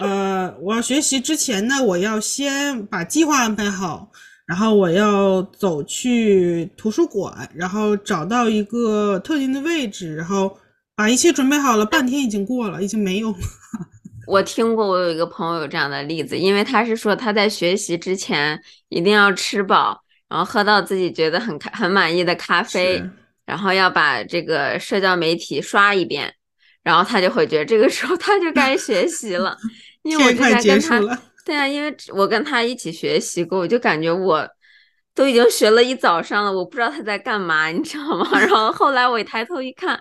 [0.00, 4.10] 呃我要学习之前呢，我要先把计划安排好。
[4.48, 10.56] 然后我要走去图书馆，然后找到一个特定的位置，然后
[10.96, 11.84] 把一切准备好了。
[11.84, 13.36] 半天已经过了，已经没有了。
[14.26, 23.02] 我听过，我有一个朋友有这样的例子，因为他是说他在学习之前一定要吃饱，然后喝到自己觉得很很满意的咖啡，
[23.48, 26.34] 然后要把这个社交媒体刷一遍，
[26.82, 29.56] 然后他就会觉得这个时候他就该学习了，
[30.04, 31.18] 因为我就在跟他。
[31.46, 34.46] 对啊，因为我跟他一起学习过，我就感觉我
[35.14, 38.28] 都已经学了一早上了，我不知道他在干嘛，你知道吗？
[38.38, 39.98] 然后后来我一抬头一看，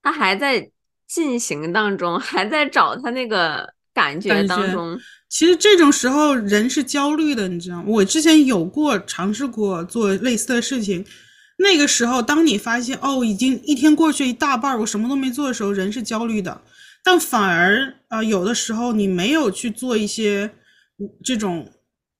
[0.00, 0.70] 他还在
[1.08, 4.96] 进行当中，还在找他那个感觉当中。
[5.28, 7.84] 其实这种时候人是焦虑的，你知道吗？
[7.88, 11.04] 我之前有过尝试过做类似的事情，
[11.56, 16.62] 那个时候当你发现哦，已经一天过去一大半，我什么都没做的时候，人是焦虑的。
[17.02, 20.50] 但反而啊，有的时候你没有去做一些。
[21.24, 21.68] 这种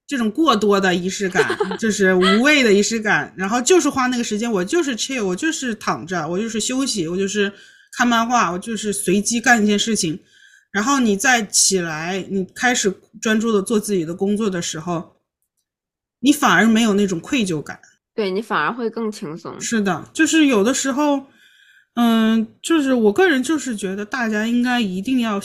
[0.05, 7.53] 这种过多的仪式感，就是无谓的仪式感，然后就是花那个时间，我就是 chill，我就是躺着，我就是休息，我就是
[7.97, 10.19] 看漫画，我就是随机干一件事情。
[10.73, 15.19] 然后你再起来，你开始专注的做自己的工作的时候，
[16.19, 17.79] 你反而没有那种愧疚感。
[18.15, 19.61] 对你反而会更轻松。
[19.61, 21.27] 是的，就是有的时候，
[21.95, 25.41] 嗯，就是我个人就是觉得大家应该一定要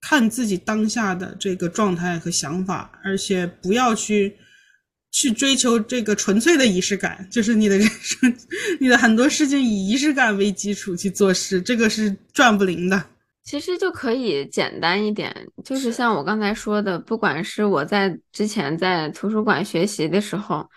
[0.00, 4.36] 看自己当下的这个状态和想法，而且不要去
[5.12, 8.36] 去追求这个纯粹的仪式感，就是你的人生，
[8.80, 13.02] 你的很多事情以仪式感为基础去做事，这个是转不灵的。
[13.44, 15.32] 其实就可以简单一点，
[15.64, 20.68] 就是像我刚才说的，不管是我在之前在图书馆学习的时候。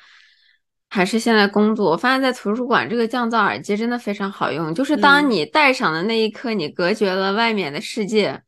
[0.91, 4.73] 还是现在工作，我发现，在图书馆这个降噪耳机真的非常好用。
[4.73, 8.41] 就是当你戴上的那一刻，你隔绝了外面的世界，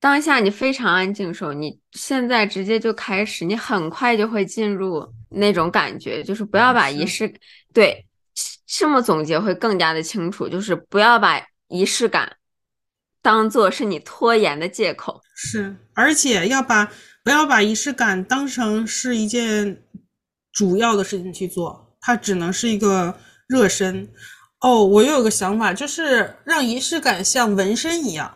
[0.00, 6.24] 当下你非常安静的时候，你现在直接就开始，你很快就会进入那种感觉。
[6.24, 7.32] 就是不要把仪式，
[7.72, 8.04] 对，
[8.66, 10.48] 这么总结会更加的清楚。
[10.48, 12.36] 就是不要把仪式感
[13.22, 15.20] 当做是你拖延的借口。
[15.36, 16.90] 是，而且要把
[17.22, 19.80] 不要把仪式感当成是一件。
[20.54, 23.14] 主要的事情去做，它只能是一个
[23.48, 24.08] 热身。
[24.60, 28.34] 哦，我又有个想法，就是让仪式感像纹身一样。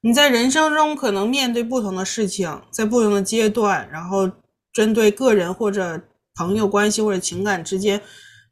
[0.00, 4.30] 你在人生中可能面对不同的事情，在不同的阶段，然后
[4.72, 6.00] 针对个人或者
[6.36, 8.00] 朋友关系或者情感之间，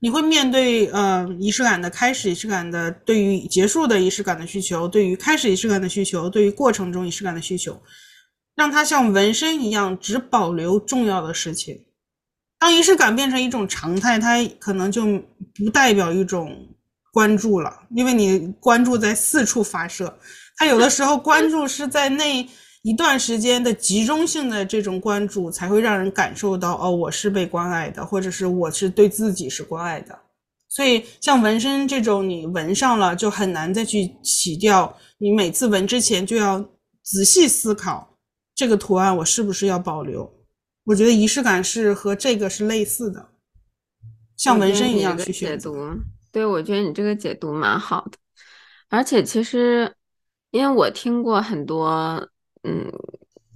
[0.00, 7.80] 你会面对呃仪式感的开始、仪式感的对于结束的仪式感的需求，对于开始仪式感的需求，对于过程中仪式感的需求，
[8.56, 11.84] 让它像纹身一样，只保留重要的事情。
[12.58, 15.04] 当仪式感变成一种常态，它可能就
[15.54, 16.56] 不代表一种
[17.12, 20.18] 关注了，因为你关注在四处发射，
[20.56, 22.48] 它有的时候关注是在那
[22.82, 30.18] 一段时间的集中性的这种关注，才会让人感受到哦，我是被关爱的，或者是我是对自己是关爱的。
[30.68, 36.58] 所以像纹身这种，你纹上了就很难再去洗掉，你每次纹之前就要
[37.04, 38.18] 仔细思考
[38.56, 40.33] 这个图案我是不是要保留。
[40.84, 43.28] 我觉得仪式感是和这个是类似的，
[44.36, 45.74] 像纹身一样去解读。
[46.30, 48.18] 对，我觉得你这个解读蛮好的。
[48.90, 49.90] 而且其实，
[50.50, 52.28] 因为我听过很多，
[52.64, 52.92] 嗯，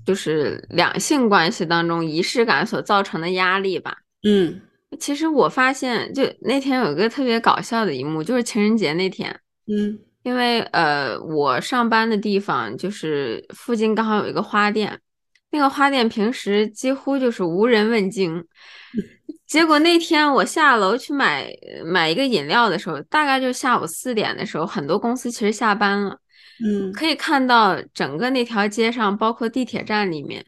[0.07, 3.99] 就是两性关系当中仪式感所造成的压力吧。
[4.23, 4.61] 嗯，
[4.99, 9.39] 其实我发现，就那天有一个特别搞笑的一幕，就是情人节那天。
[9.67, 14.99] 嗯，因为呃，我上班的地方就是附近刚好有一个花店。
[15.51, 18.45] 那个花店平时几乎就是无人问津，
[19.47, 21.51] 结果那天我下楼去买
[21.87, 26.19] 买一个饮料的时候，大概就下午四点的时候，很多公司其实下班了。
[26.63, 30.45] 嗯，可以看到整个那条街上，包括地铁站里面，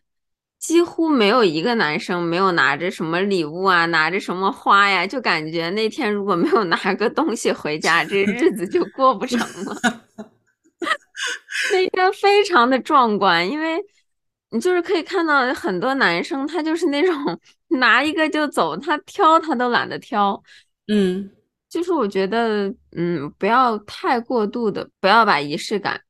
[0.58, 9.76] 几乎没有一个男生没有拿着什么礼物啊，拿着什么花呀，就感觉那天如果没有拿个东西回家，这日子就过不成了。
[11.72, 13.82] 那天非常的壮观，因为。
[14.50, 17.40] 你就是可以看到很多男生，他就是那种
[17.78, 20.42] 拿一个就走，他挑他都懒得挑。
[20.88, 21.30] 嗯，
[21.68, 26.00] 就是我觉得，嗯，不要太过度的，不要把仪式感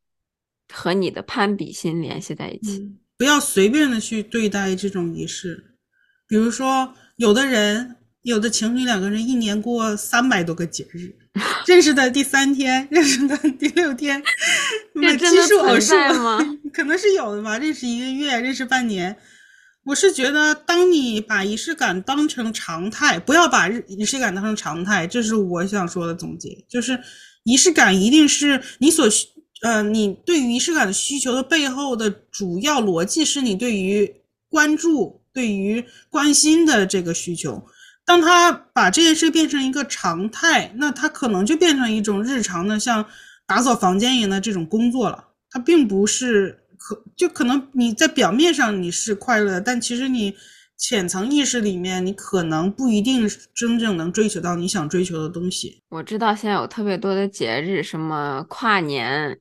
[0.73, 5.77] 和你的攀比心联系在一起，不要随便的去对待这种仪式。
[6.27, 11.15] 比如说，有的人，有的情侣两个人一年过三百多个节日。
[11.67, 14.21] 认识的第三天，认识的第六天，
[14.95, 16.39] 这真的存在吗？
[16.75, 17.57] 可能是有的吧。
[17.57, 19.17] 认识一个月，认识半年，
[19.85, 26.65] 我是觉得，当你把仪式感当成常态，不要把仪式感当成常态，这是我想说的总结。
[26.69, 26.99] 就是
[27.45, 29.29] 仪式感一定是你所需，
[29.63, 34.13] 呃，你对于仪式感的需求的背后的主要逻辑，是你对于
[34.49, 37.65] 关注、对于关心的这个需求。
[38.11, 43.07] 当他把这件事变成一个常态，那他可能就变成一种日常的，像
[43.47, 45.29] 打扫房间一样的这种工作了。
[45.49, 50.35] 他并不是可，就可能你在表面上你是快乐，但其实你
[50.77, 55.81] 浅层意识里面，你可能不一定真正能追求到你想追求的东西。
[55.91, 59.39] 我知道现在有特别多的节日，什么跨年，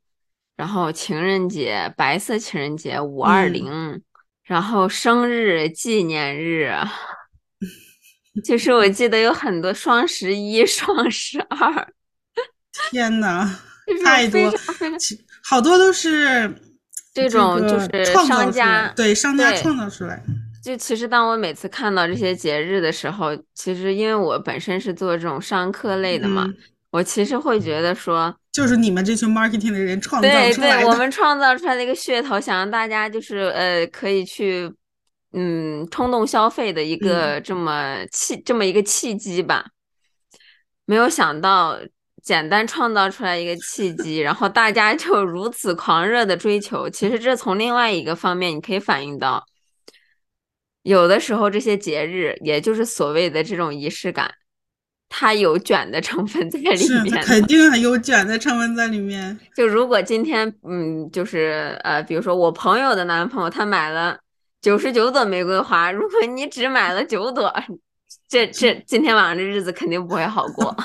[0.55, 3.99] 然后情人节、白色情人节、五二零，
[4.43, 6.71] 然后生日、纪念日。
[8.43, 11.87] 其实我记得有很多双十一、 双十二，
[12.91, 13.49] 天呐，
[14.03, 14.53] 太多，
[15.43, 16.53] 好多都是
[17.13, 20.21] 这种就是商家对商家创造出来。
[20.63, 26.47] 就其实当我每次看到这些节日的时候，其实因为我本身是做这种商科类的嘛，
[26.91, 34.71] 我其实会觉得说，就是你们这群 marketing 的人创造出来的，对，对我们创造出来的一个噱头，想让大家就是呃可以去。
[35.33, 39.65] 嗯，冲动消费的一个这么契这么一个契机吧，
[40.85, 41.79] 没有想到
[42.23, 46.89] 简单创造出来一个契机，然后大家就如此狂热的追求。
[46.89, 49.45] 其实这从另外一个方面，你可以反映到，
[50.81, 54.33] 有的时候这些节日，也就是所谓的这种仪式感，
[55.07, 57.21] 它有卷的成分在里面的。
[57.23, 59.39] 肯定有卷的成分在里面。
[59.55, 64.17] 就如果今天，嗯，就是呃，比如说我朋友的男朋友他买了
[64.61, 67.53] 九十九朵玫瑰花，如果你只买了九朵，
[68.27, 70.75] 这这 今天晚上这日子肯定不会好过。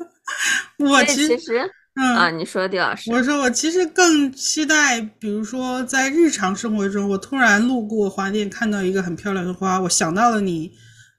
[0.78, 1.70] 我其实。
[1.98, 10.72] 嗯啊，嗯，你说狄老师，我说我其实更期待，比如说在日常生活中，我突然路过花店看到一个很漂亮的花，我想到了你，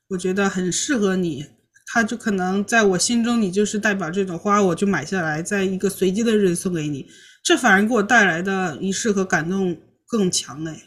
[0.10, 1.44] 我觉得很适合你，
[1.88, 7.08] 它就可能在我心中你就是代表这种花，我就买下来，在一个随机的日子送给你，
[7.44, 9.76] 这反而给我带来的仪式和感动
[10.06, 10.80] 更强哎。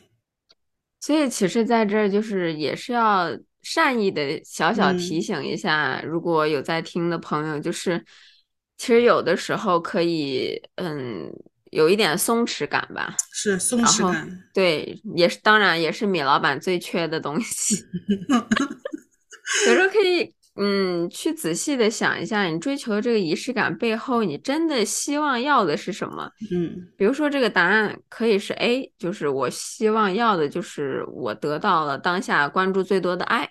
[1.01, 3.31] 所以其实在这儿就是也是要
[3.63, 8.05] 善意的小小提嗯，醒一下，如果有在听的朋友，就是
[8.77, 11.31] 其实有的时候可以，嗯，
[11.71, 13.17] 有一点松弛感吧。
[13.33, 14.43] 是松弛感。
[14.53, 17.77] 对，也是当然也是米老板最缺的东西。
[19.67, 26.31] 有时候可以，嗯，去仔细的想一下，你追求这个仪式感背后，你真的希望要的是什么？
[26.53, 26.89] 嗯。
[26.97, 33.49] 比如说，这个答案可以是 A，就是我希望要的就是我得到了当下关注最多的爱，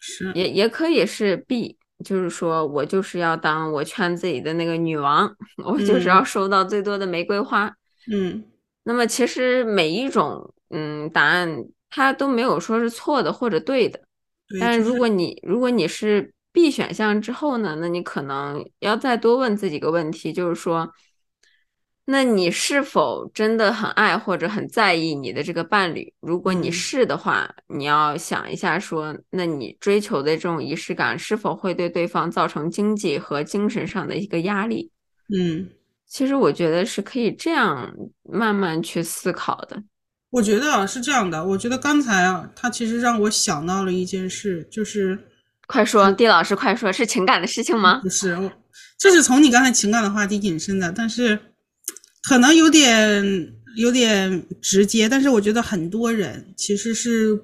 [0.00, 5.32] 是，也也可以是 B，就是说我就是要当我圈子里的那个女王，
[5.64, 6.20] 我就是要。
[6.20, 7.72] 嗯收到最多的玫瑰花。
[8.10, 8.44] 嗯。
[8.84, 14.04] 那么其实每一种嗯答案它都没有说是错的或者对的，对，
[14.60, 20.92] 但是如果就是你如果你是 B 选项之后呢，那你可能要再多问自己个问题，就是说，
[22.04, 26.12] 那你是否真的很爱或者很在意你的这个伴侣？
[26.20, 34.90] 如果你嗯是的话，你要想一下说，那你追求的这种仪式感是否会对对方造成经济和精神上的一个压力？
[35.34, 35.68] 嗯。
[36.04, 37.90] 其实我觉得是可以这样
[38.24, 39.82] 慢慢去思考的。
[40.32, 45.18] 我觉得啊是这样的，我觉得刚才啊，他其实让我想到了一件事，就是
[45.66, 48.00] 快说，地老师，快说，是情感的事情吗？
[48.02, 48.50] 不是，
[48.98, 51.38] 这是从你刚才情感的话题引申的，但是
[52.22, 53.22] 可能有点
[53.76, 57.38] 有点直接，但是我觉得很多人其实是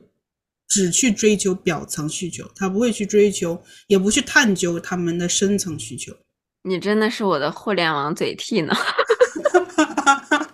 [0.67, 6.15] 只去追求表层需求，他不会去追求，也不去探究他们的深层需求。
[6.63, 8.75] 你真的是我的互联网嘴替呢。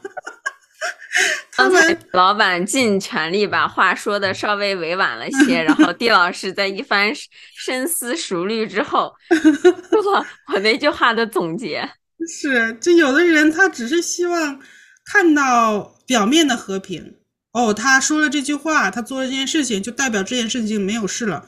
[1.57, 7.13] 他刚才们老板尽全力把话说的稍微委婉了些，然后地老师在一番
[7.57, 11.89] 深思熟虑之后， 说了我那句话的总结。
[12.29, 14.61] 是，就有的人他只是希望
[15.05, 17.17] 看到表面的和平。
[17.53, 21.47] 哦，他说了这句话，他做了这件事情，就代表这件事情没有事了，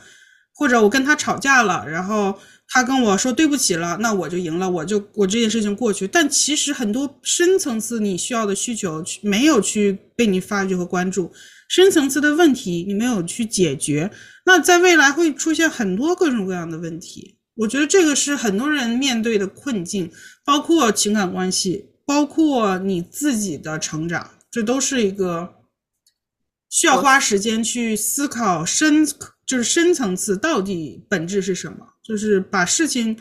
[0.55, 2.39] 或者我跟他吵架了，然后
[2.69, 6.07] 他跟我说对不起了，那我就赢了，我就我这件事情过去。
[6.07, 11.33] 但其实很多深层次你需要的需求没有去被你发掘和关注，
[11.69, 14.11] 深层次的问题你没有去解决，
[14.45, 17.39] 那在未来会出现很多各种各样的问题。
[17.55, 20.11] 我觉得这个是很多人面对的困境，
[20.45, 25.55] 包括情感关系，包括你自己的成长，这都是一个
[26.69, 29.07] 需要花时间去思考深，
[29.47, 33.19] 就是深层次到底本质是什么，就是把事情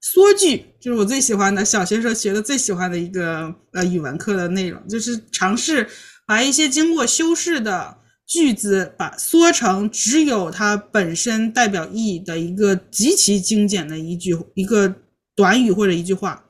[0.00, 5.88] 缩句，就是我最喜欢的小学时候学的最喜欢的一个呃语文课的内容，就是尝试
[6.26, 14.94] 把一些经过修饰的句子把缩成只有它本身代表意义的一个极其精简的一句一个
[15.34, 16.44] 短语或者一句话。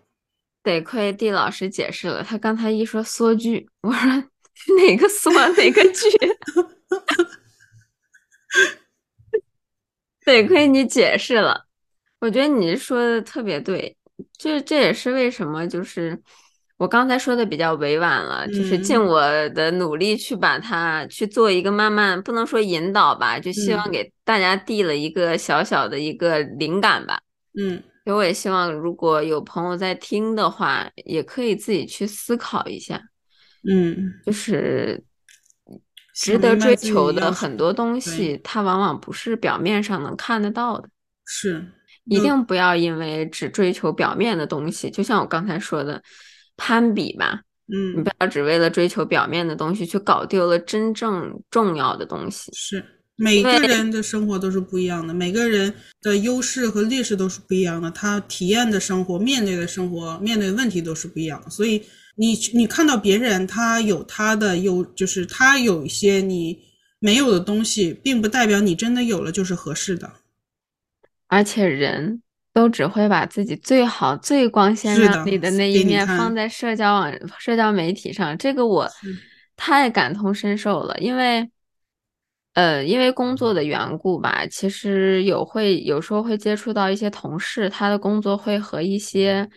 [0.62, 4.24] 得亏地老师解释了，他刚才一说缩句，我说
[4.76, 6.10] 哪个缩哪个句，
[10.26, 11.65] 得亏你解释了。
[12.26, 13.96] 我觉得你说的特别对，
[14.36, 16.20] 这这也是为什么就是
[16.76, 19.06] 我刚才说的比较委婉了，就是尽嗯。
[19.06, 23.92] 我的努力去把它去做一个慢慢，不能说引导吧，就希望嗯。
[23.92, 27.20] 给大家递了一个小小的一个灵感吧。
[27.56, 27.80] 嗯。
[28.04, 33.00] 所以我也希望如果有朋友在听的话，也可以自己去思考一下，
[33.68, 35.00] 嗯，就是
[36.12, 40.88] 值得追求的很多东西，它往往不是表面上能看得到的。
[41.24, 41.66] 是
[42.08, 46.02] 一定不要因为只追求表面的东西，就像我刚才说的，
[46.56, 47.42] 攀比吧，
[47.72, 52.52] 嗯你嗯不要只为了追求表面的东西，去搞丢了真正重要的东西。
[52.54, 52.84] 是
[53.16, 61.50] 每个人的生活都是不一样的，每个人的优势和劣势都是不一样的，他体验的生活、面对的生活、面对的问题都是不一样的。
[61.50, 61.82] 所以
[62.16, 66.58] 你你看到别人他有他的优，就是他有一些你
[66.98, 70.08] 没有的东西，并不代表你真的有了就是合适的。
[71.28, 72.22] 而且人
[72.52, 78.36] 都只会把自己最好、最光鲜亮丽的那一面放在社交网、社交媒体上。
[78.38, 78.88] 这个我
[79.56, 81.50] 太感同身受了，因为，
[82.54, 89.48] 呃，因为工作的缘故吧，其实有会有时候会接触到一些同事，他的工作会和一些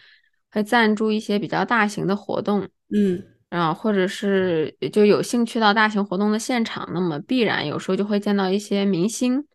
[0.51, 9.45] 会赞助一些比较大型的活动，嗯，然后或者是就有兴趣到大型活动的现场，那么必然有时候就会见到一些明星，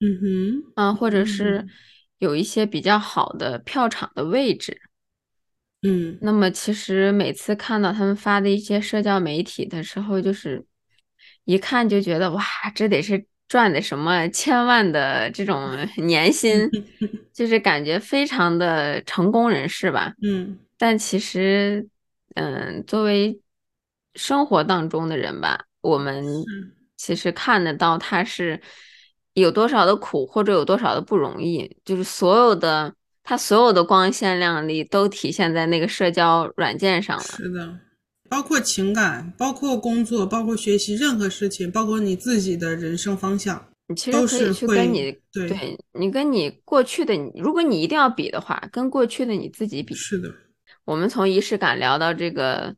[0.00, 1.66] 嗯哼，啊，或者是。
[2.18, 4.80] 有一些比较好的票场的位置，
[5.82, 10.64] 嗯，那么其实每次看到他们发的一些社交媒体的时候，就是
[11.44, 12.42] 一看就觉得哇，
[12.74, 15.76] 这得是赚的什么千万的这种
[16.08, 16.66] 年薪，
[17.34, 21.86] 就是感觉非常的成功人士吧，嗯，但其实，
[22.34, 23.38] 嗯，作为
[24.14, 26.24] 生活当中的人吧，我们
[26.96, 28.58] 其实看得到他是。
[29.42, 37.22] 有多少的苦，或者有多少的不容易，就是所有的他所有的光鲜亮丽都体现在那个社交软件上了。
[37.22, 37.78] 是的，
[38.30, 49.94] 包括情感，包括工作，包括学习，任何事情，包括你自己的人生方向，你其实可以去跟你对你跟你过去的你，如果你一定要比的话，跟过去的你自己比。
[49.94, 50.32] 是的，
[50.84, 52.74] 我们从仪式感聊到这个。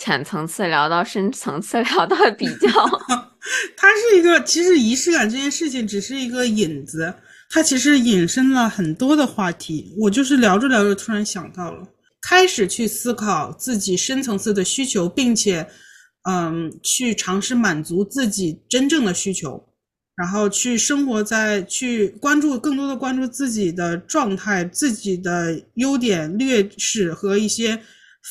[0.00, 2.68] 浅层次聊到深层次，聊到比较，
[3.76, 7.12] 它是一个其实仪式感这件事情只是一个引子，
[7.50, 9.94] 它其实引申了很多的话题。
[9.98, 11.86] 我就是聊着聊着突然想到了，
[12.22, 15.68] 开始去思考自己深层次的需求，并且，
[16.22, 19.62] 嗯，去尝试满足自己真正的需求，
[20.16, 27.82] 然后去生活在去关注更多的关注自己的状态、自己的优点劣势和一些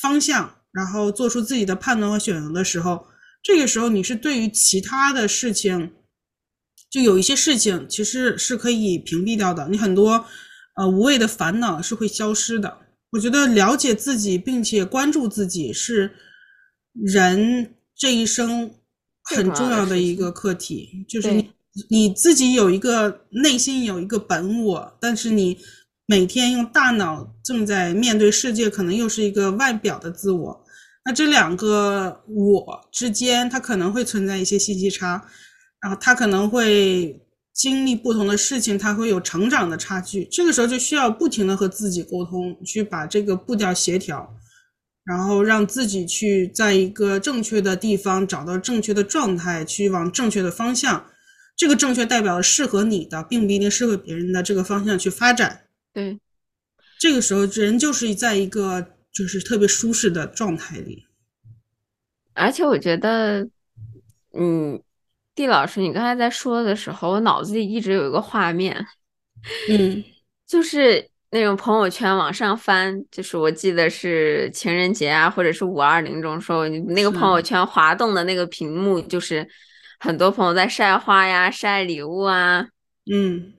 [0.02, 0.52] 方向。
[0.72, 3.06] 然后做出自己的判断和选择的时候，
[3.42, 5.92] 这个时候你是对于其他的事情，
[6.88, 9.68] 就有一些事情其实是可以屏蔽掉的。
[9.68, 10.24] 你很多
[10.76, 12.78] 呃无谓的烦恼是会消失的。
[13.10, 16.12] 我觉得了解自己并且关注自己是
[16.92, 18.72] 人这一生
[19.24, 21.52] 很重要的一个课题，就是你
[21.88, 25.58] 你自己有一个内心有一个本我，但是你。
[26.10, 30.64] 每天用大脑正在面对世界，可能又是一个外表的自我。
[31.04, 35.24] 那这两个我之间，它可能会存在一些信息差，
[35.80, 40.24] 然后他可能会经历不同的事情，他会有成长的差距。
[40.24, 44.34] 这个时候就需要不停的和自己沟通，去把这个步调协调，
[45.04, 51.06] 然后让自己去在一个正确的地方找到正确的状态，去往正确的方向。
[51.56, 55.60] 这个正确代表适合你的，并不一定适合别人的这个方向去发展。
[55.92, 56.20] 对，
[56.98, 61.06] 这个时候人就是在一个就是特别舒适的状态里，
[62.34, 63.48] 而且我觉得，
[64.32, 64.80] 嗯，
[65.34, 68.86] 地老师，你刚才在说的时候，我脑子里一直有一个画面，
[69.68, 70.04] 嗯，
[70.46, 79.48] 就是那种朋友圈往上翻，就是我记得是情人节啊，或者是五二零这种时候，那个朋友圈滑动的那个屏幕，就是
[79.98, 82.68] 很多朋友在晒花呀、晒礼物啊，
[83.10, 83.54] 嗯。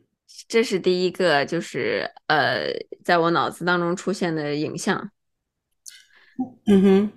[0.52, 2.66] 这是第一个，就是呃，
[3.06, 5.10] 在我脑子当中出现的影像。
[6.66, 7.12] 嗯哼，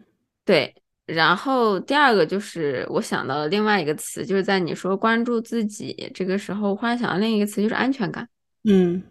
[0.44, 0.72] 对。
[1.04, 8.28] 然后第二个就是我想到了另外一个词，就是在你说关注自己这个时候，我忽然想到另一个词，就是安全感。
[8.62, 9.02] 嗯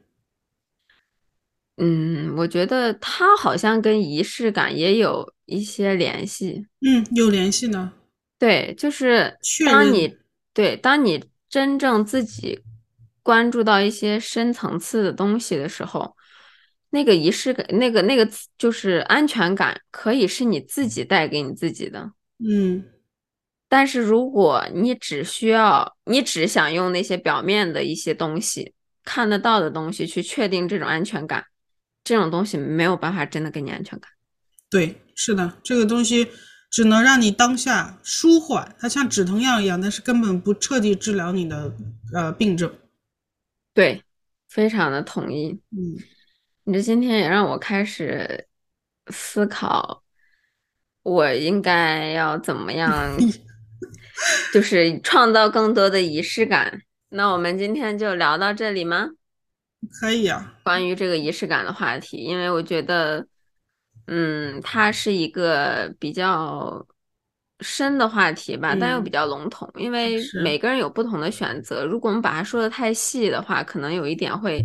[1.75, 6.65] 嗯，我觉得它好像跟仪式感也有一些联系。
[6.79, 7.91] 嗯，有联系呢。
[8.39, 10.15] 对，就是当你
[10.53, 12.61] 对当你真正自己。
[13.23, 16.15] 关注到一些深层次的东西的时候，
[16.91, 22.11] 那个仪式感，那个那个就是安全感，可以是你自己带给你自己的。
[22.45, 22.83] 嗯，
[23.69, 28.73] 但是如果你只需要，你只想用那些表面的一些东西，
[29.05, 31.45] 看得到的东西去确定这种安全感，
[32.03, 34.11] 这种东西没有办法真的给你安全感。
[34.69, 36.27] 对，是的，这个东西
[36.69, 41.73] 只能让你当下舒缓，它像止疼药一样，但是根本不彻底治疗你的
[42.13, 42.71] 呃病症。
[43.73, 44.03] 对，
[44.49, 45.59] 非常的同意。
[45.71, 45.97] 嗯，
[46.65, 48.47] 你这今天也让我开始
[49.07, 50.03] 思考，
[51.01, 53.17] 我应该要怎么样，
[54.53, 56.81] 就是创造更多的仪式感。
[57.09, 59.09] 那我们今天就聊到这里吗？
[59.99, 60.55] 可以啊。
[60.63, 63.27] 关于这个仪式感的话题，因为我觉得，
[64.07, 66.85] 嗯，它是一个比较。
[67.63, 71.85] 深的话题吧，但又比较笼统，因为每个人有不同的选择。
[71.85, 74.63] 如果我们把它说的太细的话，可能有一点会，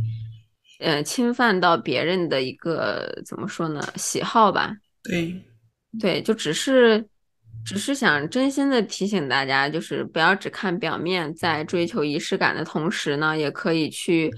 [0.81, 3.81] 呃，侵犯到别人的一个怎么说呢？
[3.97, 4.77] 喜好吧。
[5.03, 5.35] 对，
[5.99, 7.03] 对，就只是，
[7.65, 14.31] 只是想真心的提醒大家，就是不要只看表面，在追求仪式感的同时呢，也可以去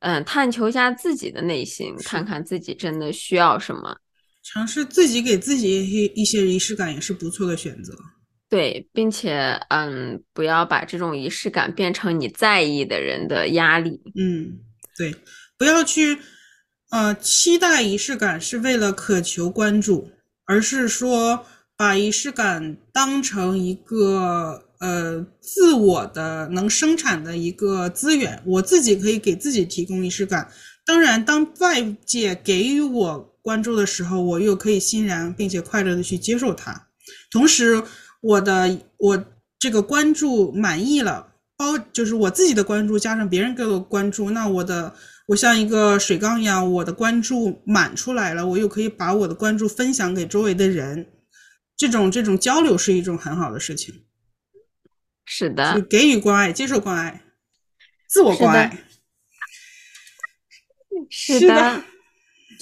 [0.00, 3.96] 嗯，探求一下自己的内心，看看自己真的需要什么。
[4.42, 7.94] 尝试自己给自己一一些仪式感也是不错的选择。
[8.48, 14.00] 对，并且嗯，不要把这种仪式感变成你在意的人的压力。
[14.14, 14.58] 嗯，
[14.98, 15.14] 对，
[15.56, 16.18] 不要去
[16.90, 20.10] 呃期待仪式感是为了渴求关注，
[20.44, 30.52] 而是说把仪式感当成一个呃自我的能生产的一个资源，我自己可以给自己提供仪式感。
[30.84, 36.88] 当然，当外界给予我关注的时候，我又可以欣然并且快乐的去接受它。
[37.30, 37.82] 同时，
[38.20, 39.24] 我的我
[39.58, 44.94] 这个关注满意了，包就是我自己的关注加上别人给我关注，那我的
[45.26, 51.08] 我像一个水缸一样，我的关注满出来了，我又可以把我的关注分享给周围的人。
[51.76, 54.04] 这种这种交流是一种很好的事情。
[55.24, 57.22] 是的，给予关爱，接受关爱，
[58.08, 58.84] 自我关爱。
[61.10, 61.84] 是的，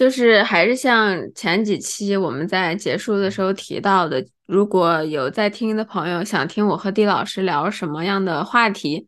[0.00, 9.06] 就是还是像前几期我们在结束的时候提到的，如果有在听的朋友想听我和狄老师聊什么样的话题，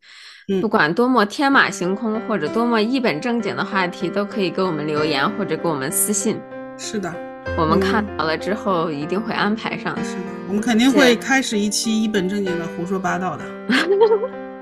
[0.61, 6.39] 不管多么天马行空或者多么一本正经的话题，都可以给我们留言或者给我们私信。
[6.77, 7.11] 是的，
[7.57, 9.95] 我们看到了之后一定会安排上。
[10.03, 13.43] 是的，我们肯定会开始一期一本正经的胡说八道的。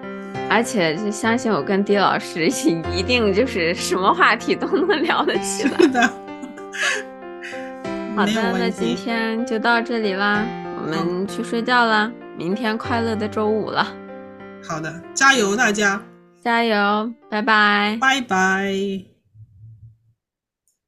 [0.52, 2.48] 而且就相信我跟狄老师
[2.94, 5.78] 一定就是什么话题都能聊得起来。
[5.88, 6.02] 的。
[8.14, 10.46] 好的，那今天就到这里啦，
[10.78, 13.88] 我们去睡觉啦，明天快乐的周五了。
[14.68, 16.02] 好的，加油大家！
[16.44, 19.11] 加油，拜拜，拜拜。